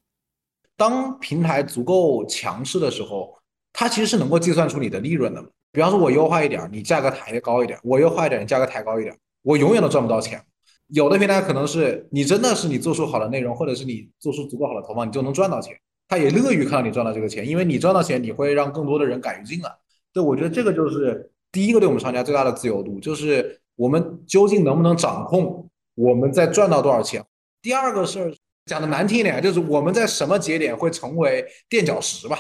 [0.78, 3.38] 当平台足够强势的时候，
[3.74, 5.43] 它其实是能够计算出你的利润的。
[5.72, 10.43] 比方说，我优化一点，你价格抬高一点；我优化一点，你价格抬高一点，我永远都赚不到钱。
[10.88, 15.74] 有的平台可能是你真的是你做出好的内容，或者是你做出足够好的投放，你就能赚到钱。
[16.08, 19.72] 他也乐于看到你赚到这个钱，因为你赚到钱，你会让更多的人敢于进来。
[20.12, 27.24] 对，我觉得这个就是第一个对我们商家最大的自由度，就是我们究竟能不能掌控我们在赚到多少钱。
[27.62, 28.34] 第二个事儿
[28.66, 32.38] 讲的难听一点，就是我们在什么节点会成为垫脚石吧？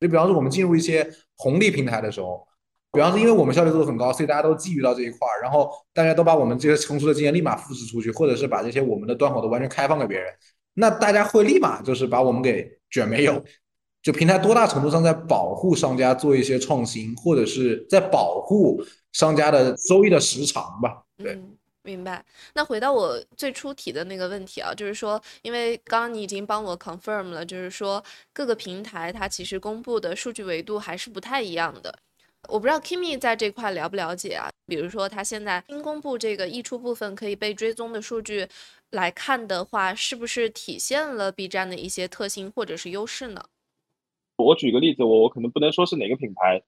[0.00, 2.46] 就比方说我们进入一些红利平台的时候。
[2.94, 10.30] 比方说，因为我们效率做的很高，所以大家都觊觎到这一块儿，然后大家都把我们这些成熟的经验立马复制出去，或者是把这些我们的端口都完全开放给别人，
[10.74, 13.42] 那大家会立马就是把我们给卷没有。
[14.02, 21.04] 就平台多大程度上在保护商家做一些创新，或者是在保护商家的收益的时长吧？
[21.16, 21.40] 对，
[21.82, 22.24] 明白。
[22.54, 31.96] 那回到我最初提的那个问题啊，就是说，因为刚刚你已经帮我 confirm 了，就是说各个平台它其实公布的数据维度还是不太一样的。
[32.48, 34.50] 我不知道 Kimi 在这块了不了解啊？
[34.66, 38.48] 比如说，他现在新公布这个溢出部分可以被追踪的数据
[38.90, 43.44] 来看的话，是不是体现了 B 站的一些特性或者是优势呢？
[44.36, 46.62] 我举个例子，我我可能不能说是哪个品牌，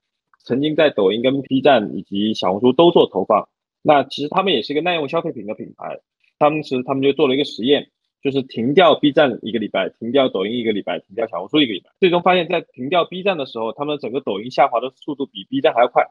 [0.45, 3.49] 曾经在抖音跟 B 站以及小红书都做投放，
[3.83, 6.01] 那其实他们也是一个耐用消费品的品牌，
[6.39, 7.91] 他们是他们就做了一个实验。
[8.23, 16.07] 就是停掉 B 站一个礼拜，停掉抖音一个礼拜，停掉小红书一个礼拜，最终发现，在停掉 B 站的时候，他们整个抖音下滑的速度比 B 站还要快。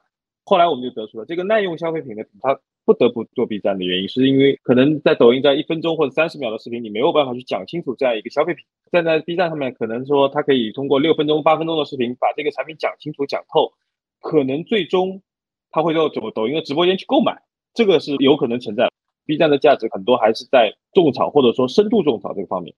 [0.46, 8.66] 后来我们就得出了，这个耐用消费品的它不得不做 B 站的原因，是因为可能在抖音在一分钟或者三十秒的视频，你没有办法去讲清楚这样一个消费品。
[8.92, 13.74] 站在 B 站上面，可能说他可以通过六分钟、八分钟的视频把这个产品讲清楚、讲透，
[14.20, 15.22] 可能最终
[15.72, 17.42] 他会到抖抖音的直播间去购买，
[17.74, 18.92] 这个是有可能存在。
[19.26, 22.76] B 站的价值很多还是在种草或者说深度种草这个方面。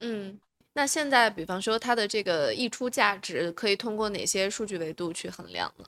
[0.00, 0.38] 嗯，
[0.74, 5.84] 那现在比方说它的这个溢出价值可以通过哪些数据维度去衡量呢？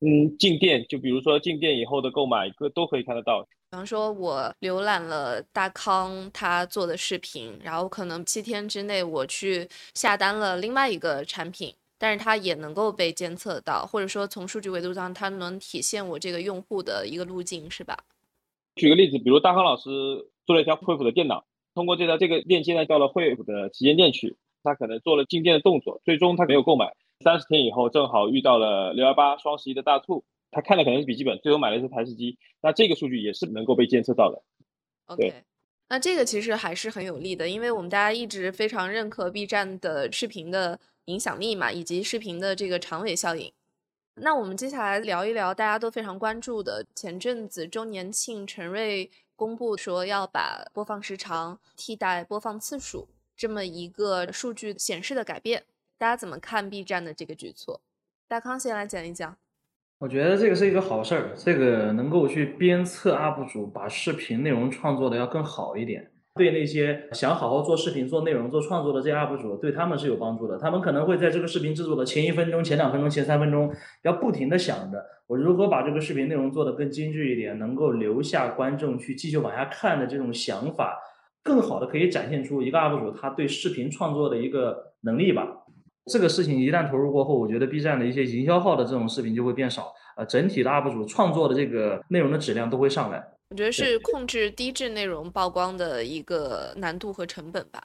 [0.00, 3.42] 嗯，进店就比如说进店以后的购买，个都可以看得到。
[3.70, 17.98] 比方说我浏览了大康他做的视频，然后可能七天之内我去下单了另外一个产品，但是它也能够被监测到，或者说从数据维度上它能体现我这个用户的一个路径，是吧？
[18.76, 19.90] 举个例子，比如大康老师
[20.46, 21.44] 做了一条惠普的电脑，
[21.74, 26.94] 通过这条这个链接呢，到了惠普的旗舰店去，他可能做了进店的动作，最终他没有购买。
[27.20, 34.42] 三十天以后，正好遇到了六幺八双十一的大促，他看的可能是笔记本，最后买的是台式机，那这个数据也是能够被监测到的。
[35.06, 35.42] OK，
[35.88, 43.52] 那这个其实还是很有利的，因为我们大家一直非常认可 B 站的视频的影响力嘛，以及视频的这个长尾效应。
[44.14, 55.64] 那我们接下来聊一聊大家都非常关注的，前阵子周年庆，陈瑞公布说要把播放时长替代播放次数这么一个数据显示的改变，
[55.98, 57.80] 大家怎么看 B 站的这个举措？
[58.28, 59.36] 大康先来讲一讲。
[59.98, 66.12] 我觉得这个是一个好事儿，这个能够去鞭策 UP 主把视频内容创作的要更好一点。
[66.36, 70.56] 对那些想好好做视频、做内容、做创作的这些 UP 主，对他们是有帮助的。
[70.56, 80.96] 他们可能会在这个视频制作的前一分钟、前两分钟、前三分钟，要不停的想着我如何把这个视频内容做得更精致一点，能够留下观众去继续往下看的这种想法，
[81.42, 85.57] 更好的可以展现出一个 UP 主他对视频创作的一个能力吧。
[86.08, 93.22] 这个事情一旦投入过后，我觉得 B 站的一些营销号的这种视频就会变少，呃，整体的 UP 主创作的这个内容的质量都会上来。
[93.50, 97.82] 我觉得是控制低质内容曝光的一个难度和成本吧。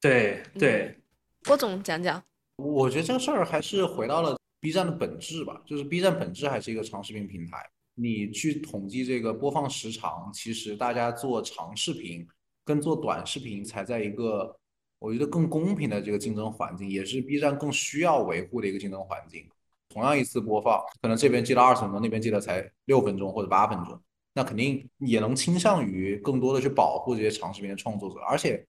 [0.00, 0.96] 对对，
[1.44, 2.22] 郭总讲讲。
[2.56, 7.58] 我觉得这个事儿还是回到了 B 站的本质吧，就是 B 站本质还是一个长视频平台。
[7.94, 12.26] 你去统计这个播放时长，其实大家做长视频
[12.64, 14.56] 跟做短视频才在一个
[15.00, 19.44] 我觉得更公平的这个竞争环境，也是 B 站更需要维护的一个竞争环境。
[19.88, 24.00] 同样一次播放，可能这边记了二十分钟，那边记了才六分钟或者八分钟。
[24.34, 28.64] 那肯定也能倾向于更多的去保护这些长视频的创作者，而且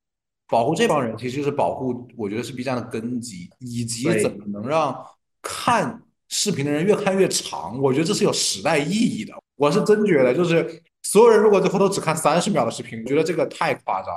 [0.48, 5.06] 保护这帮人，其实就是保护，我觉得是 B 站的根基，以及怎么能让
[5.42, 9.34] 看视频的人越看越长，我觉得这是有时代意义的。
[9.58, 14.16] 我是真觉得，就是所有人如果最后都只看三十秒的视频，我觉得这个太夸张。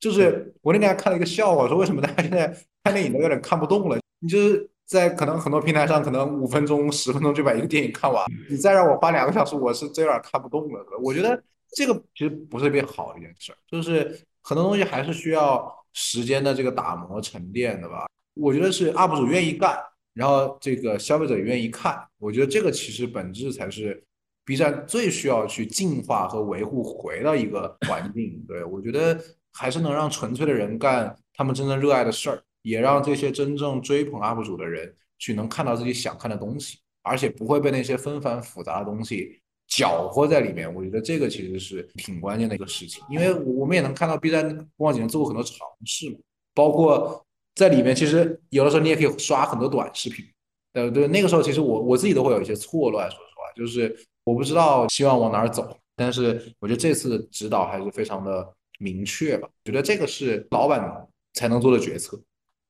[0.00, 2.46] 就是我那天还看了一个笑话，说为什么大家现在
[2.84, 3.98] 看电影都有点看不动了？
[4.20, 4.70] 你就是。
[4.88, 8.24] 在可能很多平台上，可能五分钟、十分钟就把一个电影看完。
[8.48, 10.82] 你再让我花两个小时，我是真有点看不动了。
[11.02, 11.38] 我觉得
[11.76, 18.06] 这个其实不是特别好的一件事，就是很多东西还是需要时间的这个打磨沉淀的吧。
[18.32, 19.78] 我觉得是 UP 主愿意干，
[20.14, 22.02] 然后这个消费者也愿意看。
[22.18, 24.02] 我觉得这个其实本质才是
[24.46, 28.42] B 站最需要去进化和维护回到一个环境。
[28.48, 29.20] 对我觉得
[29.52, 32.42] 还是能让纯粹的人干他们真正热爱的事儿。
[32.62, 40.72] 也让这些真正追捧 UP 主的人去能看到自己想看的东西，而且不会被那些纷繁复杂的东西搅和在里面。
[40.74, 46.16] 我觉得这个其实是挺关键的一个事情，因为我们也能看到 B 站播放几年做过很多尝试嘛，
[46.52, 47.24] 包括
[47.54, 50.26] 在里面其实有的时候你也可以刷很多短视频，
[50.72, 51.08] 对对？
[51.08, 58.46] 那个时候其实我我自己都会有一些错乱，说实话，就是我不知道希望往哪儿走，但是我觉得这次的指导还是非常的
[58.78, 62.20] 明确吧，觉得这个是老板才能做的决策。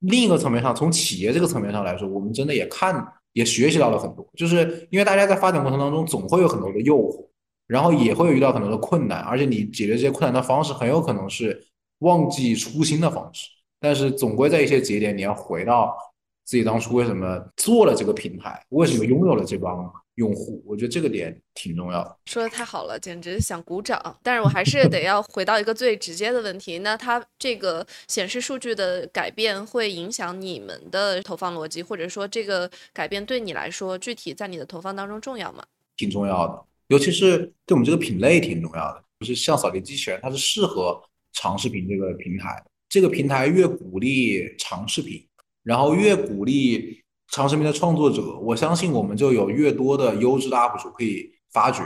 [0.00, 7.26] 另一个层面上，从企业这个层面上来说，我们真的也看也学习到了很多，就是因为大家在发展过程当中总会有很多的诱惑，
[7.66, 11.64] 然后也会遇到很多的困难，而且你解决这些困难的方式很有可能是
[11.98, 13.48] 忘记初心的方式，
[13.80, 15.96] 但是总归在一些节点你要回到
[16.44, 19.92] 自己当初为什么做了这个平台，为什么拥有了这帮。
[20.18, 22.16] 用户，我觉得这个点挺重要的。
[22.26, 24.18] 说的太好了，简直想鼓掌。
[24.20, 35.64] 但是我还是得要回到一个最直接的问题，那它这个显示数据的改变会影响你们的投放逻辑，或者说这个改变对你来说，具体在你的投放当中重要吗？
[35.96, 39.04] 挺重要的，尤其是对我们这个品类挺重要的。
[39.20, 41.00] 就是像扫地机器人，它是适合
[41.32, 42.60] 长视频这个平台。
[42.88, 45.24] 这个平台越鼓励长视频，
[45.62, 47.00] 然后越鼓励。
[47.30, 51.82] 长视频的创作者，我相信我们就有越多的优质的 UP 主可以发掘，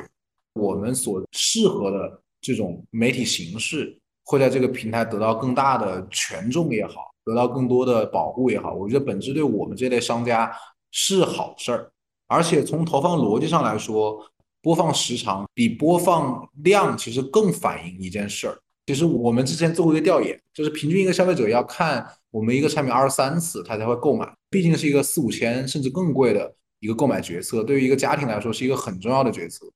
[0.54, 10.50] 我们所适合的这种媒体形式会在这个平台得到更大的权重也好，得到更多的保护也好，我觉得本质对我们这类商家
[10.90, 11.90] 是好事儿。
[12.28, 14.24] 而且从投放逻辑上来说，
[14.62, 18.58] 播放时长比播放量其实更反映一件事儿。
[18.86, 24.28] 其实我们之前做过一个调研，就是平均一个消费者要看我们一个产品二十三次，他才会购买。
[24.50, 29.66] 毕竟是一个四五千甚至更贵的一个购买决策，对于一个家庭来说是一个很重要的决策。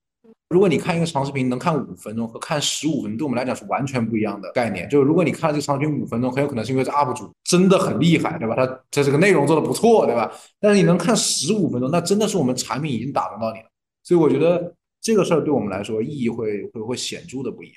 [0.49, 4.89] 如果你看一个长视频能看五分钟和看十五分钟，对我们来讲是完全不一样的概念。
[4.89, 8.55] 就是如果你看了这个长视频五分钟，很有可能是因为这 UP 主真的很厉害，对吧？
[8.55, 10.33] 他他这个内容做的不错，对吧？
[10.59, 13.67] 但是你能看十五分钟，那真的是我们产品已经打动到你了。
[14.03, 17.77] 所以我觉得这个事儿对我们来说意义会会会显著的不一样。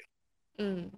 [0.60, 0.92] 嗯。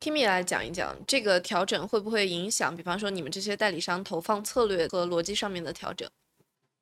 [0.00, 6.08] Kimi 来讲一讲这个调整会不会影响，比方说你们这些代理商投放策略和逻辑上面的调整。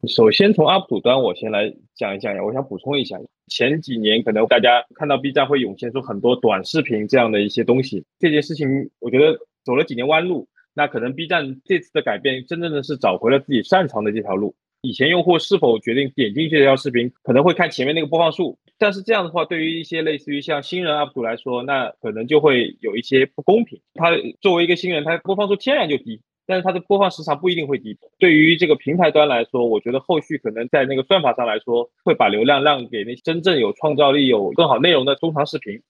[0.06, 2.36] 首先从 UP 主端，我先来讲一讲。
[2.44, 10.48] 我想补充一下，前几年可能大家看到 B 站会涌现出很多短视频这样的一些东西，这件事情我觉得走了几年弯路。
[10.74, 14.54] 那可能 B 站这次的改变，真正的是找回了自己擅长的这条路。
[14.84, 23.80] 以前用户是否决定点进去这条视频，可能会看前面那个播放数，但是这样的话，对于一些类似于像新人 UP 主来说，那可能就会有一些不公平。
[23.94, 24.10] 他
[24.40, 26.20] 作为一个新人，他播放数天然就低。
[26.46, 27.96] 但是它的播放时长不一定会低。
[28.18, 35.80] 对于这个平台端来说，我觉得后续可能在那个算法上来说，会把流量让给那真正有创造力、有更好内容的中长视频。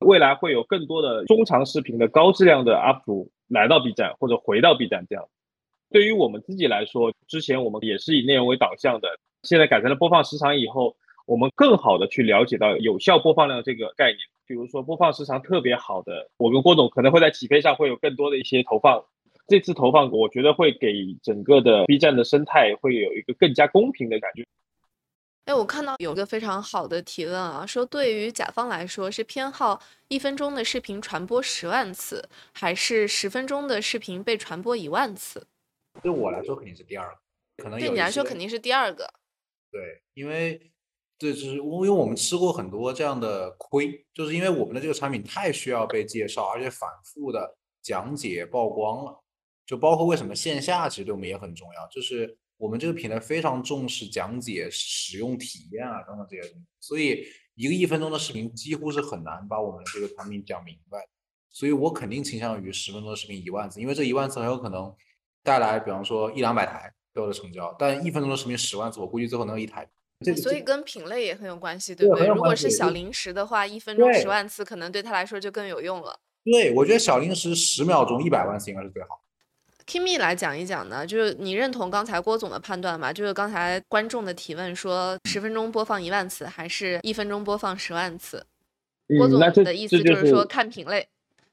[0.00, 5.06] 未来会有更多的中长视频的高质量的 UP 主来到 B 站或者回到 B 站。
[5.08, 5.24] 这样，
[5.90, 14.18] 对于我们自己来说，之前我们也是以内容为导向的，现在改成了播放时长以后，我们更好的去了解到有效播放量这个概念。
[14.46, 19.04] 比如说播放时长特别好的，我跟郭总可能会在起飞上会有更多的一些投放。
[19.46, 24.44] 这次投放，我觉得会给整个的 B 站的生态会有一个更加公平的感觉。
[25.46, 35.46] 哎，我看到有个非常好的提问啊，说对于甲方来说，是偏好一分钟的视频传播十万次，还是十分钟的视频被传播一万次？
[36.02, 37.20] 对我来说肯定是第二个，
[37.62, 39.08] 可能对你来说肯定是第二个。
[39.70, 40.72] 对，因为
[41.18, 49.22] 这是因为我们吃过很多这样的亏，就是因为我们的这个产品太需要被介绍，而且反复的讲解曝光了。
[49.66, 61.06] 就包括为什么线下其实对我们也很重要，就是我们这个平台非常重视讲解、使用体验啊等等这些东西，所以一个一分钟的视频几乎是很难把我们这个产品讲明白。
[61.50, 64.94] 所以我肯定倾向于十分钟的视频一万字，因为这一万字很有可能
[65.48, 69.88] 带来，比方说一两百台最后的成交，但一分钟的视频十万次，我估计最后能有一台。
[70.36, 72.26] 所以跟品类也很有关系，对不对？
[72.26, 76.18] 如果是小零食的话，一分钟十万次可能对他来说就更有用了。
[76.44, 79.22] 对，我觉得小零食十秒钟一百万次应该是最好。
[79.86, 83.12] Kimi 来讲一讲呢，就是你认同刚才郭总的判断吗？
[83.12, 88.44] 就是刚才观众的提问说，十分钟播放一万次，还是一分钟播放十万次？
[89.18, 91.08] 郭总的意思就是说看品类。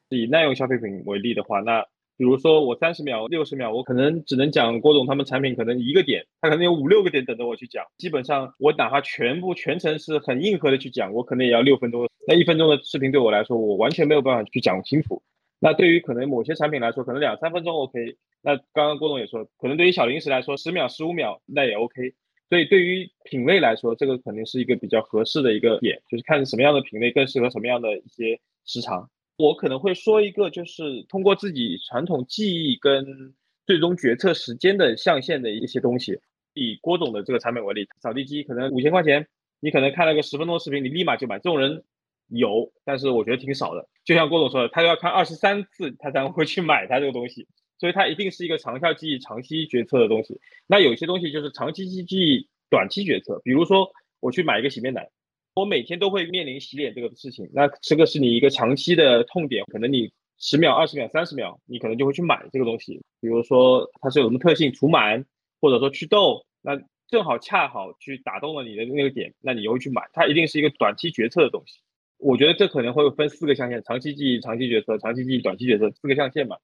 [0.10, 1.86] 以耐用消费品为例的话，那
[2.18, 7.86] 比如说我三十秒、六十秒，我可能只能讲郭总他们产品可能一个点，他可能有五六个点等着我去讲。
[7.97, 12.07] 基本上我哪怕全部全程是很硬核的去讲，我可能也要六分钟。
[12.28, 15.22] 那一分钟的视频对我来说，我完全没有办法去讲清楚。
[15.59, 18.18] 那对于可能某些产品来说，可能两三分钟 OK。
[18.41, 22.13] 那刚刚郭总也说，可能对于小零食来说，十秒、十五秒那也 OK。
[22.47, 29.09] 所以对于品类来说，这个肯定是一个比较合适的一个点，就是看什么样的品类更适合什么样的一些时长。
[29.38, 33.34] 我可能会说一个，就是通过自己传统记忆跟
[33.66, 36.20] 最终决策时间的象限的一些东西。
[36.54, 39.28] 以郭总的这个产品为例，扫地机可能五千块钱，
[39.60, 41.38] 你可能看了个十分钟视频，你立马就买。
[41.38, 41.84] 这种人。
[42.28, 43.88] 有，但是我觉得挺少的。
[44.04, 50.42] 就像郭总说的，他要看二十三次，他才会去买他这个东西，所以它一定是一个长效记忆、长期决策的东西。
[50.66, 53.40] 那有些东西就是长期记忆、短期决策。
[53.44, 55.08] 比如说，我去买一个洗面奶，
[55.56, 63.01] 我每天都会面临洗脸这个事情，那这个是你一个长期的痛点，可能你十秒、二十秒、三十秒，你可能就会去买这个东西。
[63.22, 65.24] 比如说它是有什么特性，除螨
[65.62, 66.78] 或者说祛痘，那
[67.08, 70.10] 正好恰好去打动了你的那个点，那你又会去买。
[70.12, 71.80] 它一定是一个短期决策的东西。
[72.18, 76.60] 我觉得这可能会分四个象限：长期记忆、长期决策、长期记忆、短期决策，四个象限吧。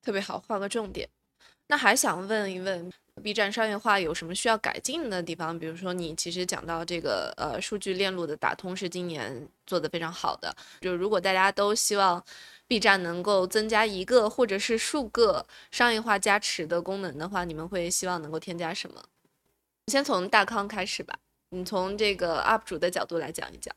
[0.00, 1.06] 特别好，画个重点。
[1.68, 2.90] 那还想问一问
[3.20, 5.58] ，B 站商业化有什么需要改进的地方？
[5.58, 10.54] 比如说，你其实讲到这个呃数据链路的打通是今年做的非常好的。
[10.80, 12.22] 就如果大家都希望
[12.66, 19.02] B 站能够增加一个或者是数个商业化加持的功能的话，你们会希望能够添加什么？
[19.88, 21.14] 先从大康开始吧，
[21.50, 23.74] 你从这个 UP 主的角度来讲一讲。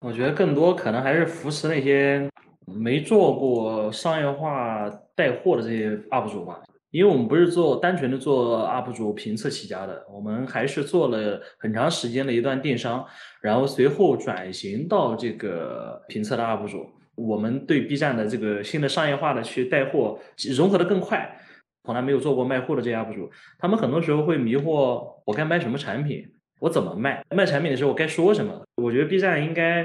[0.00, 2.28] 我觉得更多可能还是扶持那些
[2.66, 6.62] 没做过商业化带货的这些 UP 主吧，
[6.94, 13.04] 因为我们不是做单纯的做 UP 主评测起家的，我们还是做了很长时间的一段电商，
[13.40, 16.88] 然后随后转型到这个评测的 UP 主。
[17.16, 20.20] 我们对 B 站的这个新的商业化的去带货
[20.56, 21.36] 融合的更快，
[21.82, 23.28] 从来没有做过卖货的这些 UP 主，
[23.58, 26.24] 他们很多时候会迷惑我该卖什么产品。
[26.60, 27.24] 我怎么卖？
[27.34, 28.64] 卖产品的时候我该说什么？
[28.76, 29.84] 我觉得 B 站应该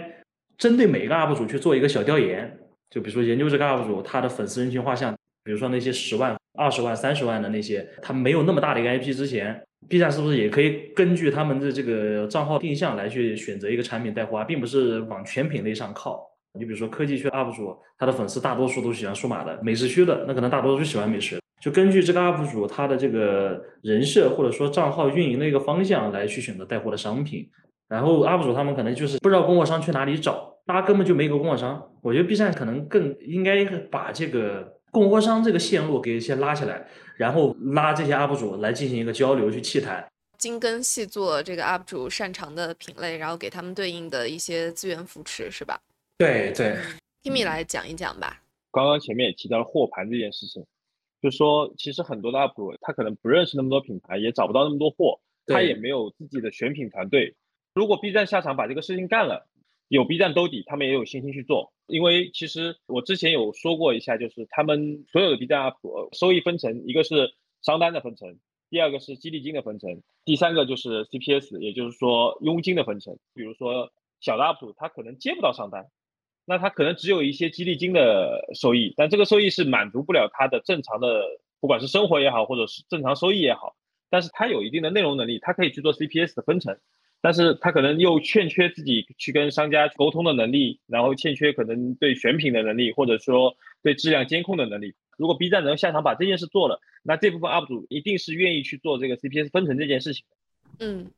[0.60, 2.60] 针对每一个 UP 主去做一个小调研，
[2.92, 5.12] 就比如说研究这个 UP 主他的粉丝人群画像，
[5.44, 16.26] 比如说那些十万、二十万、三十万的那些，他没有那么大的一个 IP 之前，B 站是不是也可以根据他们的这个账号定向来去选择一个产品带货啊，并不是往全品类上靠？
[16.58, 21.40] 你比如说科技区 UP 主，他的粉丝大多数都喜欢数码的，美食区的那可能大多数喜欢美食。
[21.62, 27.48] 就根据这个 UP 主他的这个人设或者说账号运营的一个方向来去选择带货的商品，
[27.88, 31.82] 然后 UP 主他们可能就是不知道供货商去哪里找，他根本就没个供货商。
[32.02, 36.88] 我觉得 B 站可能更应该把这个供货商这个线路给先拉起来，
[37.18, 40.08] 然后拉这些 UP 主来进行一个交流去洽谈。
[40.38, 45.80] 精耕细作这个 UP 主擅长的品类，然后给他们对应的一些资源扶持，是吧？
[46.18, 46.78] 对对
[47.24, 48.42] ，Kimi 来讲一讲吧。
[48.72, 50.66] 刚刚前面也提到了货盘这件事情，
[51.22, 57.36] 就说其实很多的 UP 主他可能不认识那么多品牌，也找不到那么多货，他也没有自己的选品团队。
[57.74, 59.48] 如果 B 站下场把这个事情干了，
[59.88, 61.74] 有 B 站兜底，他们也有信心去做。
[61.90, 68.38] 因为其实我之前有说过一下，就是他们所有的 B 站 UP 收益分成，一个是商单的分成，
[68.70, 73.18] 第二个是激励金的分成，第三个就是 CPS，也就是说佣金的分成。
[73.34, 75.88] 比如说小的 UP 主他可能接不到商单。
[76.46, 81.24] 那他可能只有一些激励金的收益，但这个收益是满足不了他的正常的，
[81.60, 83.76] 不管是生活也好，或者是正常收益也好。
[84.10, 86.80] 但是他有一定的内容能力，他可以去做 CPS 的分成，
[87.22, 94.94] 但是他可能又欠缺自己去跟商家沟通的能力，然后欠缺可能对选品的能力，或者说对质量监控的能力。
[95.18, 100.24] 如果 B 站能下场把这件事做了，那这部分 UP 主一定是愿意去做这个 CPS 分成这件事情
[100.80, 101.12] 嗯，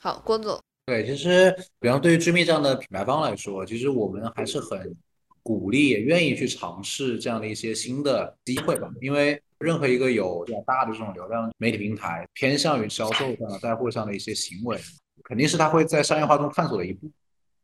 [0.00, 0.58] 好，郭总。
[0.86, 4.94] 对，其实，比方对于追觅这样的品牌方来说，其实我们还是很
[5.42, 8.90] 鼓励，也愿意去尝试这样的一些新的机会吧。
[9.00, 14.78] 因为任何一个有比较大的这种流量媒体平台，偏向于销售上的带货上的一些行为，
[15.24, 17.10] 肯定是他会在商业化中探索的一步。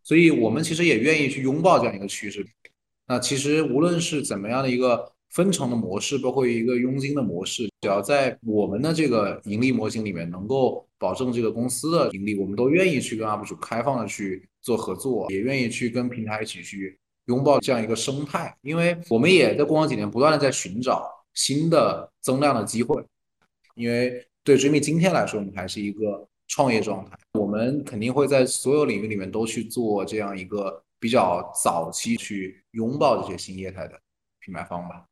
[0.02, 2.44] 所以我们其实也愿意去拥抱这样一个趋势。
[3.06, 5.12] 那其实无论是怎么样的一个。
[5.30, 18.52] 分成的模式，包括一个佣金的模式，只要在我们的这个盈利模型里面能够保证这个公司的盈利，我们都愿意去跟 UP 主开放的去做合作，也愿意去跟平台一起去拥抱这样一个生态。
[18.62, 23.00] 因为我们也在过往几年不断的在寻找新的增量的机会。
[23.76, 34.00] 因为对追觅今天来说，我们还是一个创业状态，我们肯定会在所有领域里面都去做这样一个比较早期去拥抱这些新业态的
[34.40, 35.04] 品牌方吧。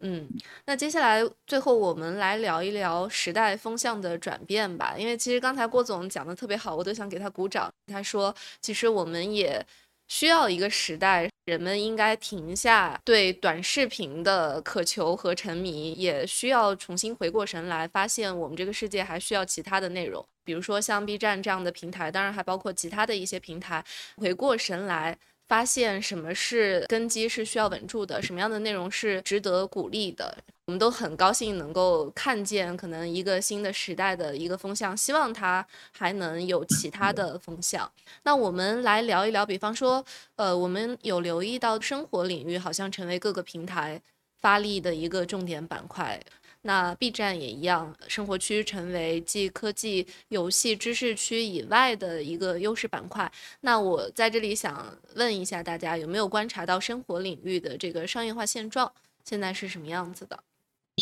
[0.00, 0.28] 嗯，
[0.64, 4.94] 那接下来最后我们来聊一聊时代风向的转变吧。
[4.96, 7.68] 因为其实刚才郭总讲的特别好，我都想给他鼓掌。
[7.88, 9.60] 他说，其实我们也
[10.06, 23.84] 需要一个时代，人们应该停下对短视频的渴求和沉迷，也需要重新回过神来，发现我们这个世界还需要其他的内容，比如说像 B 站这样的平台，当然还包括其他的一些平台，
[24.16, 25.18] 回过神来。
[25.48, 30.36] 发现什么是根基是需要稳住的，什么样的内容是值得鼓励的，
[30.66, 37.90] 我们都很高兴能够看见可能一个新的时代的一个风向，希望它还能有其他的风向。
[38.24, 40.04] 那我们来聊一聊，比方说，
[40.36, 43.98] 呃，我们有留意到生活领域好像成为各个平台
[44.36, 46.22] 发力的一个重点板块。
[46.68, 53.32] 那 B 站也一样，生活区成为继科技、游戏、知识区以外的一个优势板块。
[53.62, 58.92] 那我在这里想问一下大家，有没有观察到生活领域的这个商业化现状
[59.24, 60.38] 现在是什么样子的？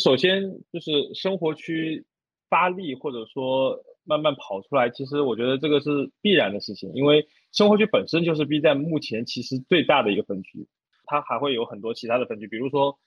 [0.01, 0.41] 首先
[0.71, 2.05] 就是生活区
[2.49, 10.65] 发力或者说慢慢跑出来，其实我觉得这个是必然的事情，因为生活区本身就是 B 站目前其实最大的一个分区，
[11.03, 12.97] 它还会有很多其他的分区，比如说。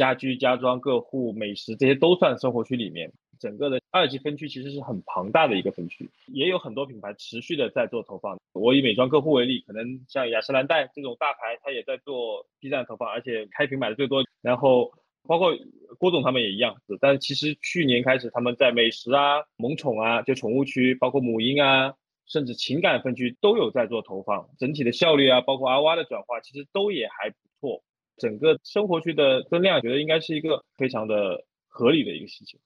[0.00, 8.40] 家居、家装、个户、美食这些都算生活区里面，整个的二级分区其实是很庞大的一个分区，也有很多品牌持续的在做投放。
[8.54, 14.24] 我以美妆客户为例，可能像雅诗兰黛这种大牌，它也在做 B 站投放，而且开屏买的最多。
[14.40, 14.90] 然后
[15.24, 15.54] 包括
[15.98, 21.92] 郭总他们也一样，但是其实去年开始，他们在美食啊、萌宠啊，就宠物区，包括母婴啊，
[22.26, 27.82] 甚至情感分区都有在做投放，整体的效率啊，包括 R 的转化，其实都也还不错。
[28.20, 32.60] 整个生活区的增量，觉得应该是一个非常的合理的一个事情。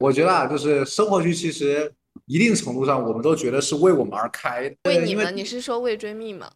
[0.00, 1.92] 我觉得啊，就是生活区其实
[2.26, 4.62] 一定程度上，我们都觉得是为我们而开。
[4.84, 5.36] 为你们？
[5.36, 6.50] 你是说为追觅吗？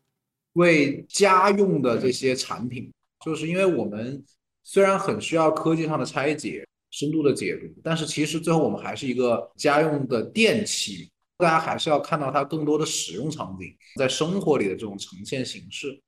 [0.54, 2.92] 为家用的这些产品，
[3.24, 4.22] 就是因为我们
[4.64, 16.00] 虽然很需要科技上的拆解、深度的解读，但是其实最后我们还是一个家用的电器，大家还是要看到它更多的使用场景，在生活里的这种呈现形式。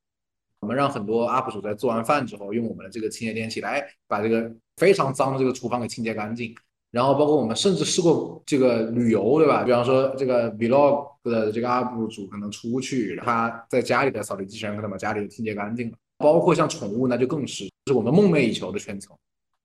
[0.65, 6.55] 我们让很多 UP 主在做完饭之后，用我们的这个清洁电器来把这个非常脏的这个厨房给清洁干净。
[6.91, 9.63] 然后包括我们甚至试过这个旅游，对吧？
[9.63, 15.99] 比方说这个 Vlog 的这个 UP 主可能出去，他在家里的扫地机器人可能把家里清洁干净了。
[16.17, 19.15] 包括像宠物，那就更是是我们梦寐以求的圈层。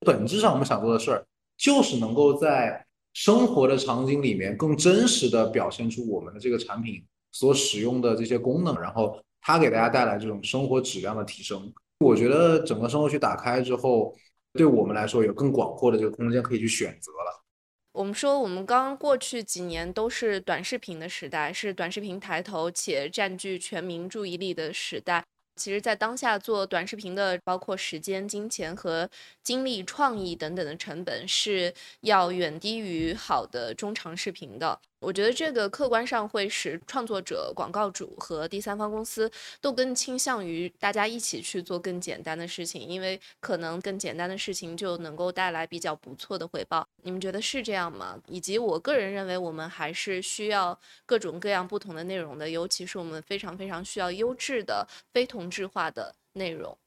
[0.05, 1.25] 本质上，我们想做的事儿
[1.57, 9.17] 就是能够在生活的场景里面更真实的表现出我们的这个产品所使用的这些功能，然后。
[9.41, 14.15] 它给大家带来这种生活质量的提升，我觉得整个生活区打开之后，
[14.53, 17.43] 对我们来说有更广阔的这个空间可以去选择了。
[17.91, 25.25] 我们说，我们刚过去几年都是短视频的时代，是短视频抬头且占据全民注意力的时代。
[25.55, 29.09] 其实，在当下做短视频的，包括时间、金钱和
[29.43, 34.79] 精力、创意等等的成本，是要远低于好的中长视频的。
[34.99, 39.31] 我觉得这个客观上会使创作者、广告主和第三方公司
[39.61, 46.85] 都更倾向于大家一起去做更简单的事情，因为可能更简单的事情就能够带来比较不错的回报。
[47.03, 48.21] 你们觉得是这样吗？
[48.27, 56.77] 以及我个人认为，我们还是需要各种各样不同的内容的，尤其是我们非常非常需要优质的非同质化的内容。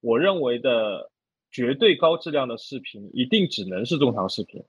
[0.00, 1.10] 我认为的
[1.50, 4.62] 绝对高质量的视频，一定只能是中长视频。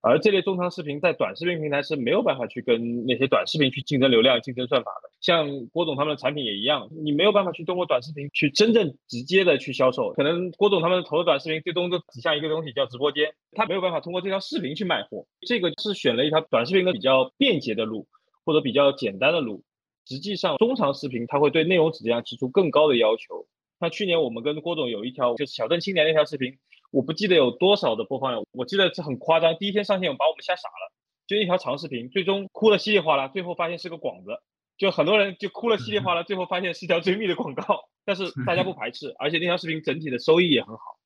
[0.00, 5.10] 而这类中长视频在短视频平台是没有办法去跟那些短视频去竞争流量、竞争算法的。
[5.20, 10.12] 像郭总他们的产品也一样，你没有办法去通过短视频去真正直接的去销售。
[10.12, 15.26] 可能郭总他们投的短视频最终都指向一个东西叫直播间，他没有办法通过这条视频去卖货。
[15.40, 18.06] 这个是选了一条短视频的比较便捷的路，
[18.44, 19.64] 或者比较简单的路。
[20.06, 23.46] 实际上，中长视频它会对内容质量提出更高的要求。
[23.80, 26.56] 像去年我们跟郭总有一条就是小镇青年那条视频。
[26.90, 29.56] 我不记得有多少的播放量，我记得是很夸张。
[29.58, 30.92] 第一天上线，把我们吓傻了，
[31.26, 34.30] 就一条长视频，最终哭了稀里哗啦，最后发现是个广子，
[34.78, 37.88] 就很多人就哭了稀里哗啦，最后发现是条 追觅的广告。
[38.06, 40.98] 但是大家不排斥，而且那条视频整体的收益也很好。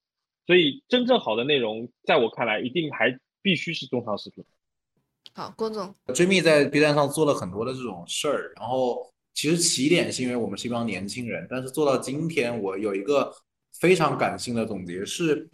[0.46, 4.44] 所以真正好的内容，在我看来，一定还必须是中长视频。
[5.34, 13.34] 好，郭总，追觅在 B 站上做了很多的这种事儿，然后其实起点是因为我们是一帮年轻人，但是做到今天，我有一个
[13.80, 15.50] 非常感性的总结是。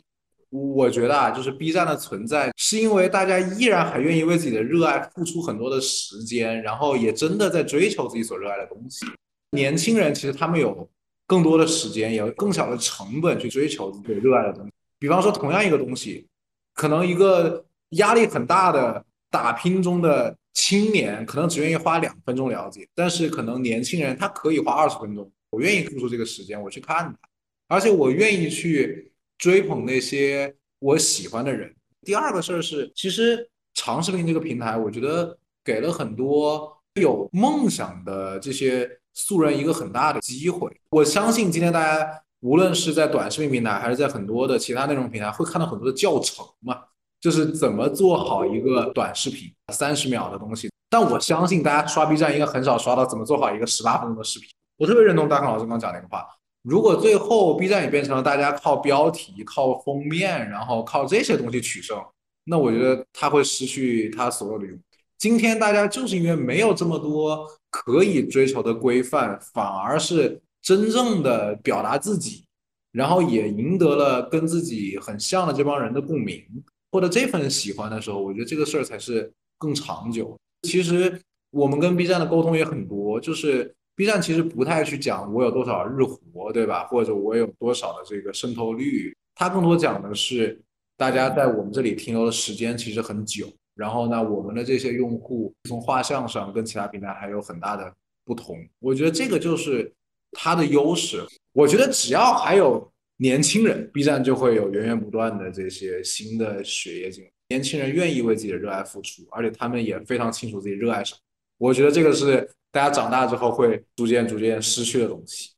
[0.50, 9.04] 我觉得啊，就是 B 站的存在，是因为大家依然还愿意为自己的热爱付出很多的时间，然后也真的在追求自己所热爱的东西。
[9.50, 10.88] 年轻人其实他们有
[11.26, 14.72] 更多的时间，有更小的成本去追求自己热爱的东西。
[14.98, 16.26] 比方说，同样一个东西，
[16.72, 27.28] 可能一个压力很大的打拼中的青年，可能只愿意花两分钟了解，但是可能年轻人他可以花二十分钟，我愿意付出这个时间，我去看它，
[27.68, 29.12] 而且我愿意去。
[29.38, 31.74] 追捧那些我喜欢的人。
[32.02, 40.70] 第二个事儿是，其实长视频这个平台，我觉得给了很多有梦想的这些素人一个很大的机会。
[40.90, 42.08] 我相信今天大家
[42.40, 46.78] 无论是在短视频平台，还是在很多的其他内容平台，会看到很多的教程嘛，
[47.20, 50.70] 就是怎么做好一个短视频，三十秒的东西。
[50.90, 54.48] 但我相信大家刷 B 站应该很少刷到怎么做好一个十八分钟的视频。
[54.78, 56.26] 我特别认同大康老师刚刚讲那个话。
[56.68, 61.98] 如果最后 B 站也变成了大家靠标题、靠封面，然后靠这些东西取胜，
[62.44, 64.78] 那我觉得它会失去它所有的用。
[65.16, 72.44] 今天大家就是因为没有这么多可以追求的规范，反而是真正的表达自己，
[72.92, 76.44] 然后也赢得了跟自己很像的这帮人的共鸣
[76.92, 80.36] 获得这份喜欢的时候，我觉得这个事儿才是更长久。
[80.68, 81.18] 其实
[81.50, 83.74] 我们跟 B 站的沟通也很多，就是。
[83.98, 86.86] B 站其实不太去讲我有多少日活，对吧？
[86.86, 90.56] 或者我有多少的这个渗透率，它更多讲的是
[90.96, 93.52] 大家在我们这里停留的时间其实很久。
[93.74, 97.92] 然后呢，我们的这些用户从画像上跟其他平台还有很大的
[98.24, 98.56] 不同。
[98.78, 99.92] 我觉得这个就是
[100.30, 101.20] 它的优势。
[101.52, 107.30] 我觉得只要还有年轻人，B 站就会有源源不断的这些新的血液进来。
[107.48, 111.18] 年轻人愿意为自己的热爱付出，而且他们也非常清楚自己热爱什么。
[111.58, 112.50] 我觉得这个是。
[112.70, 115.52] 大家长大之后会逐渐逐渐失去的东西。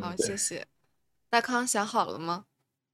[0.00, 0.66] 好，谢谢。
[1.30, 2.46] 大康想好了吗？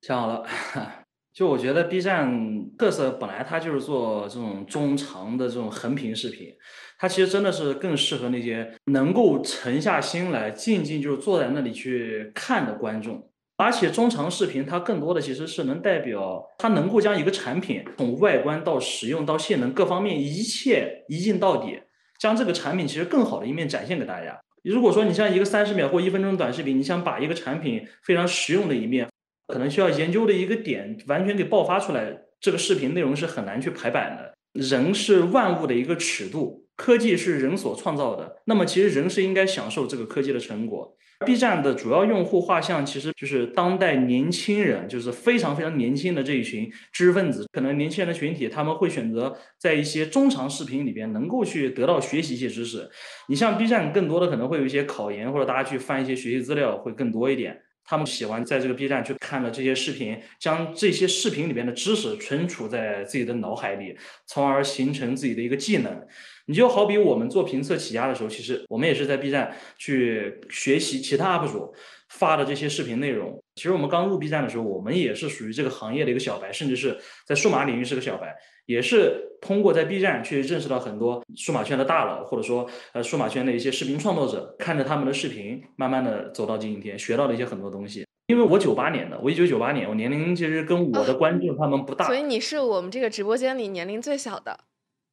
[0.03, 0.47] 想好了。
[1.33, 6.55] 就我觉得 B 站特色本来它就是做这种中长的这种横屏视频，
[6.99, 13.31] 它其实真的是更适合那些能够沉下心来静静就是坐在那里去看的观众。
[13.57, 21.81] 而且中长视频它更多的其实是能代表它能够将一个产品从外观到使用到性能各方面一切一镜到底。
[22.25, 24.41] 将这个产品其实更好的一面展现给大家。
[24.63, 29.07] 如果说你像一个三十秒或一分钟短视频，你想把一个产品非常实用的一面，
[29.49, 34.33] 可能需要研究的一个点完全给爆发出来，这个视频内容是很难去排版的。
[34.55, 40.97] 人是万物的一个尺度，科技是人所创造的，那么其实人是应该享受这个科技的成果。
[41.25, 47.47] B 站的主要用户画像其实就是当代年轻人，就是非常非常年轻的这一群知识分子。
[47.53, 52.91] 可能年轻人的群体，他们会选择在一些中长视频里边能够去得到学习一些知识。
[53.29, 57.61] 你像 B 站，更多的可能会有一些考研或者大家去翻一些学习资料会更多一点。
[57.87, 63.95] 他们喜欢在这个 B 站去看了这些视频，将这些视频里边的知识存储在自己的脑海里，
[64.27, 66.07] 从而形成自己的一个技能。
[66.47, 71.75] 你就好比我们做评测起家的时候，其实我们也是在 B 站去学习其他 UP 主
[72.09, 73.43] 发的这些视频内容。
[73.55, 78.35] 其实我们刚入 B 站的时候，我们也是属于这个行业的一个小白，甚至是在数码领域是个小白，
[78.67, 88.05] 也是通过在 B 站去认识到很多数码圈的大佬，或者说呃数码圈的一些视频创作者，看着他们的视频，慢慢的走到今天，学到了一些很多东西。
[88.27, 94.59] 因为我九八年的，我一九九八年，我年龄其实跟我的观众他们不大，所以你是我们这个直播间里年龄最小的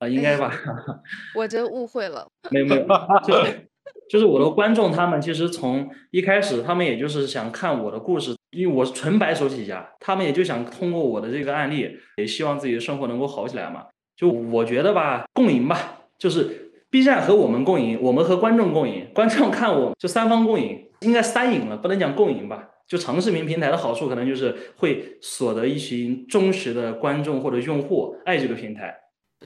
[0.01, 0.51] 啊，应该吧？
[1.37, 2.87] 我真误会了，没有没有，
[3.23, 3.69] 就是
[4.09, 13.85] 就是我的观众他们其实从一开始，他们也就是想看我的故事，因为我是纯白手起家，他们也就想通过我的这个案例，也希望自己的生活能够好起来嘛。
[14.17, 22.69] 就我觉得吧，共赢吧，就是 B 站和我们共赢，我们和观众共赢，观众看我就三方共赢，应该三赢了，不能讲共赢吧。
[22.87, 28.93] 就长视频平台的好处，可能就是会所得一群忠实的观众或者用户，爱这个平台。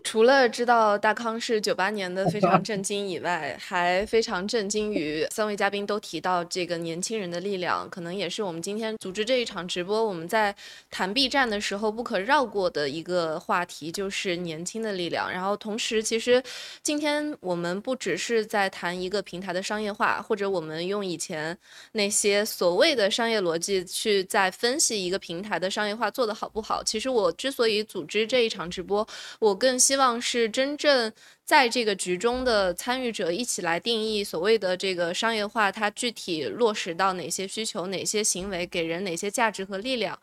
[0.03, 10.53] 除了知道大康是九八年的非常震 惊以外，还非常震惊于三位嘉宾都提到这个年轻人的力量，可能也是我们今天组织这一场直播，我们在
[10.91, 15.31] 谈 B 站的时候不可绕过的一个话题，就是年轻的力量。
[15.31, 16.43] 然后同时，其实
[16.83, 21.57] 今天我们不只是在谈一个平台的商业化，或者我们用以前
[21.93, 26.83] 那些所谓的商业逻辑去在分析一个平台的商业化做得好不好。
[26.83, 29.07] 其实我之所以组织这一场直播，
[29.39, 31.13] 我更希望是真正
[31.43, 40.17] 在这个局中的参与者一起来定义所谓的这个商业化，它具体落实到哪些需求、哪些行为，给人哪些价值和力量。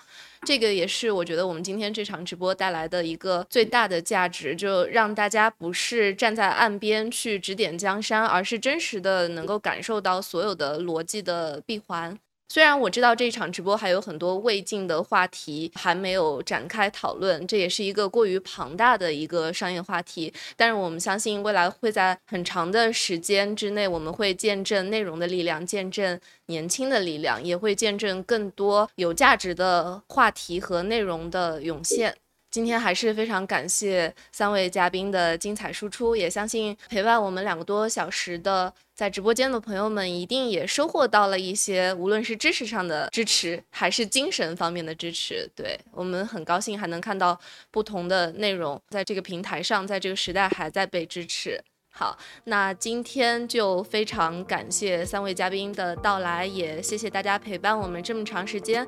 [0.44, 12.18] 这个也是我觉得我们今天这场直播带来的一个最大的价值，就让大家不是站在岸边去指点江山，而是真实的能够感受到所有的逻辑的闭环。
[12.52, 20.30] 虽然我知道这一场直播还有很多未尽的话题还没有展开讨论，这也是一个过于庞大的一个商业话题。
[20.54, 32.14] 但是我们相信未来会在很长的时间之内，我们会见证内容的力量，见证年轻的力量，也会见证更多有价值的话题和内容的涌现。
[32.52, 45.48] 今天还是非常感谢三位嘉宾的精彩输出，也相信陪伴我们两个多小时的在直播间的朋友们一定也收获到了一些，无论是知识上的支持，还是精神方面的支持。
[45.56, 47.40] 对我们很高兴还能看到
[47.70, 51.58] 不同的内容在这个平台上，在这个时代还在被支持。
[51.90, 58.86] 好，那今天就非常感谢三位嘉宾的到来，也谢谢大家陪伴我们这么长时间。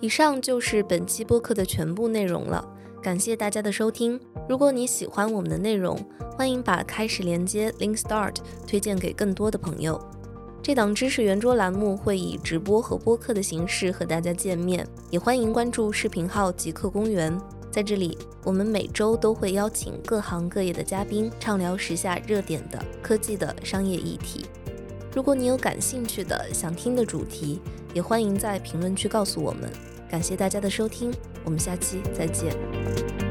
[0.00, 2.64] 以上就是本期播客的全部内容了，
[3.02, 4.18] 感谢大家的收听。
[4.48, 5.98] 如果你喜欢我们的内容，
[6.36, 10.00] 欢迎把开始连接 Link Start 推荐给更多的朋友。
[10.62, 17.36] 这档知识圆桌栏目会以直播和播客的形式和大家见面，也欢迎关注视频号极客公园。
[17.68, 24.46] 在这里，我们每周都会邀请各行各业的嘉宾，畅聊时下热点的科技的商业议题。
[25.14, 27.60] 如果你有感兴趣的、想听的主题，
[27.94, 29.70] 也欢迎在评论区告诉我们。
[30.10, 31.12] 感谢大家的收听，
[31.44, 33.27] 我们下期再见。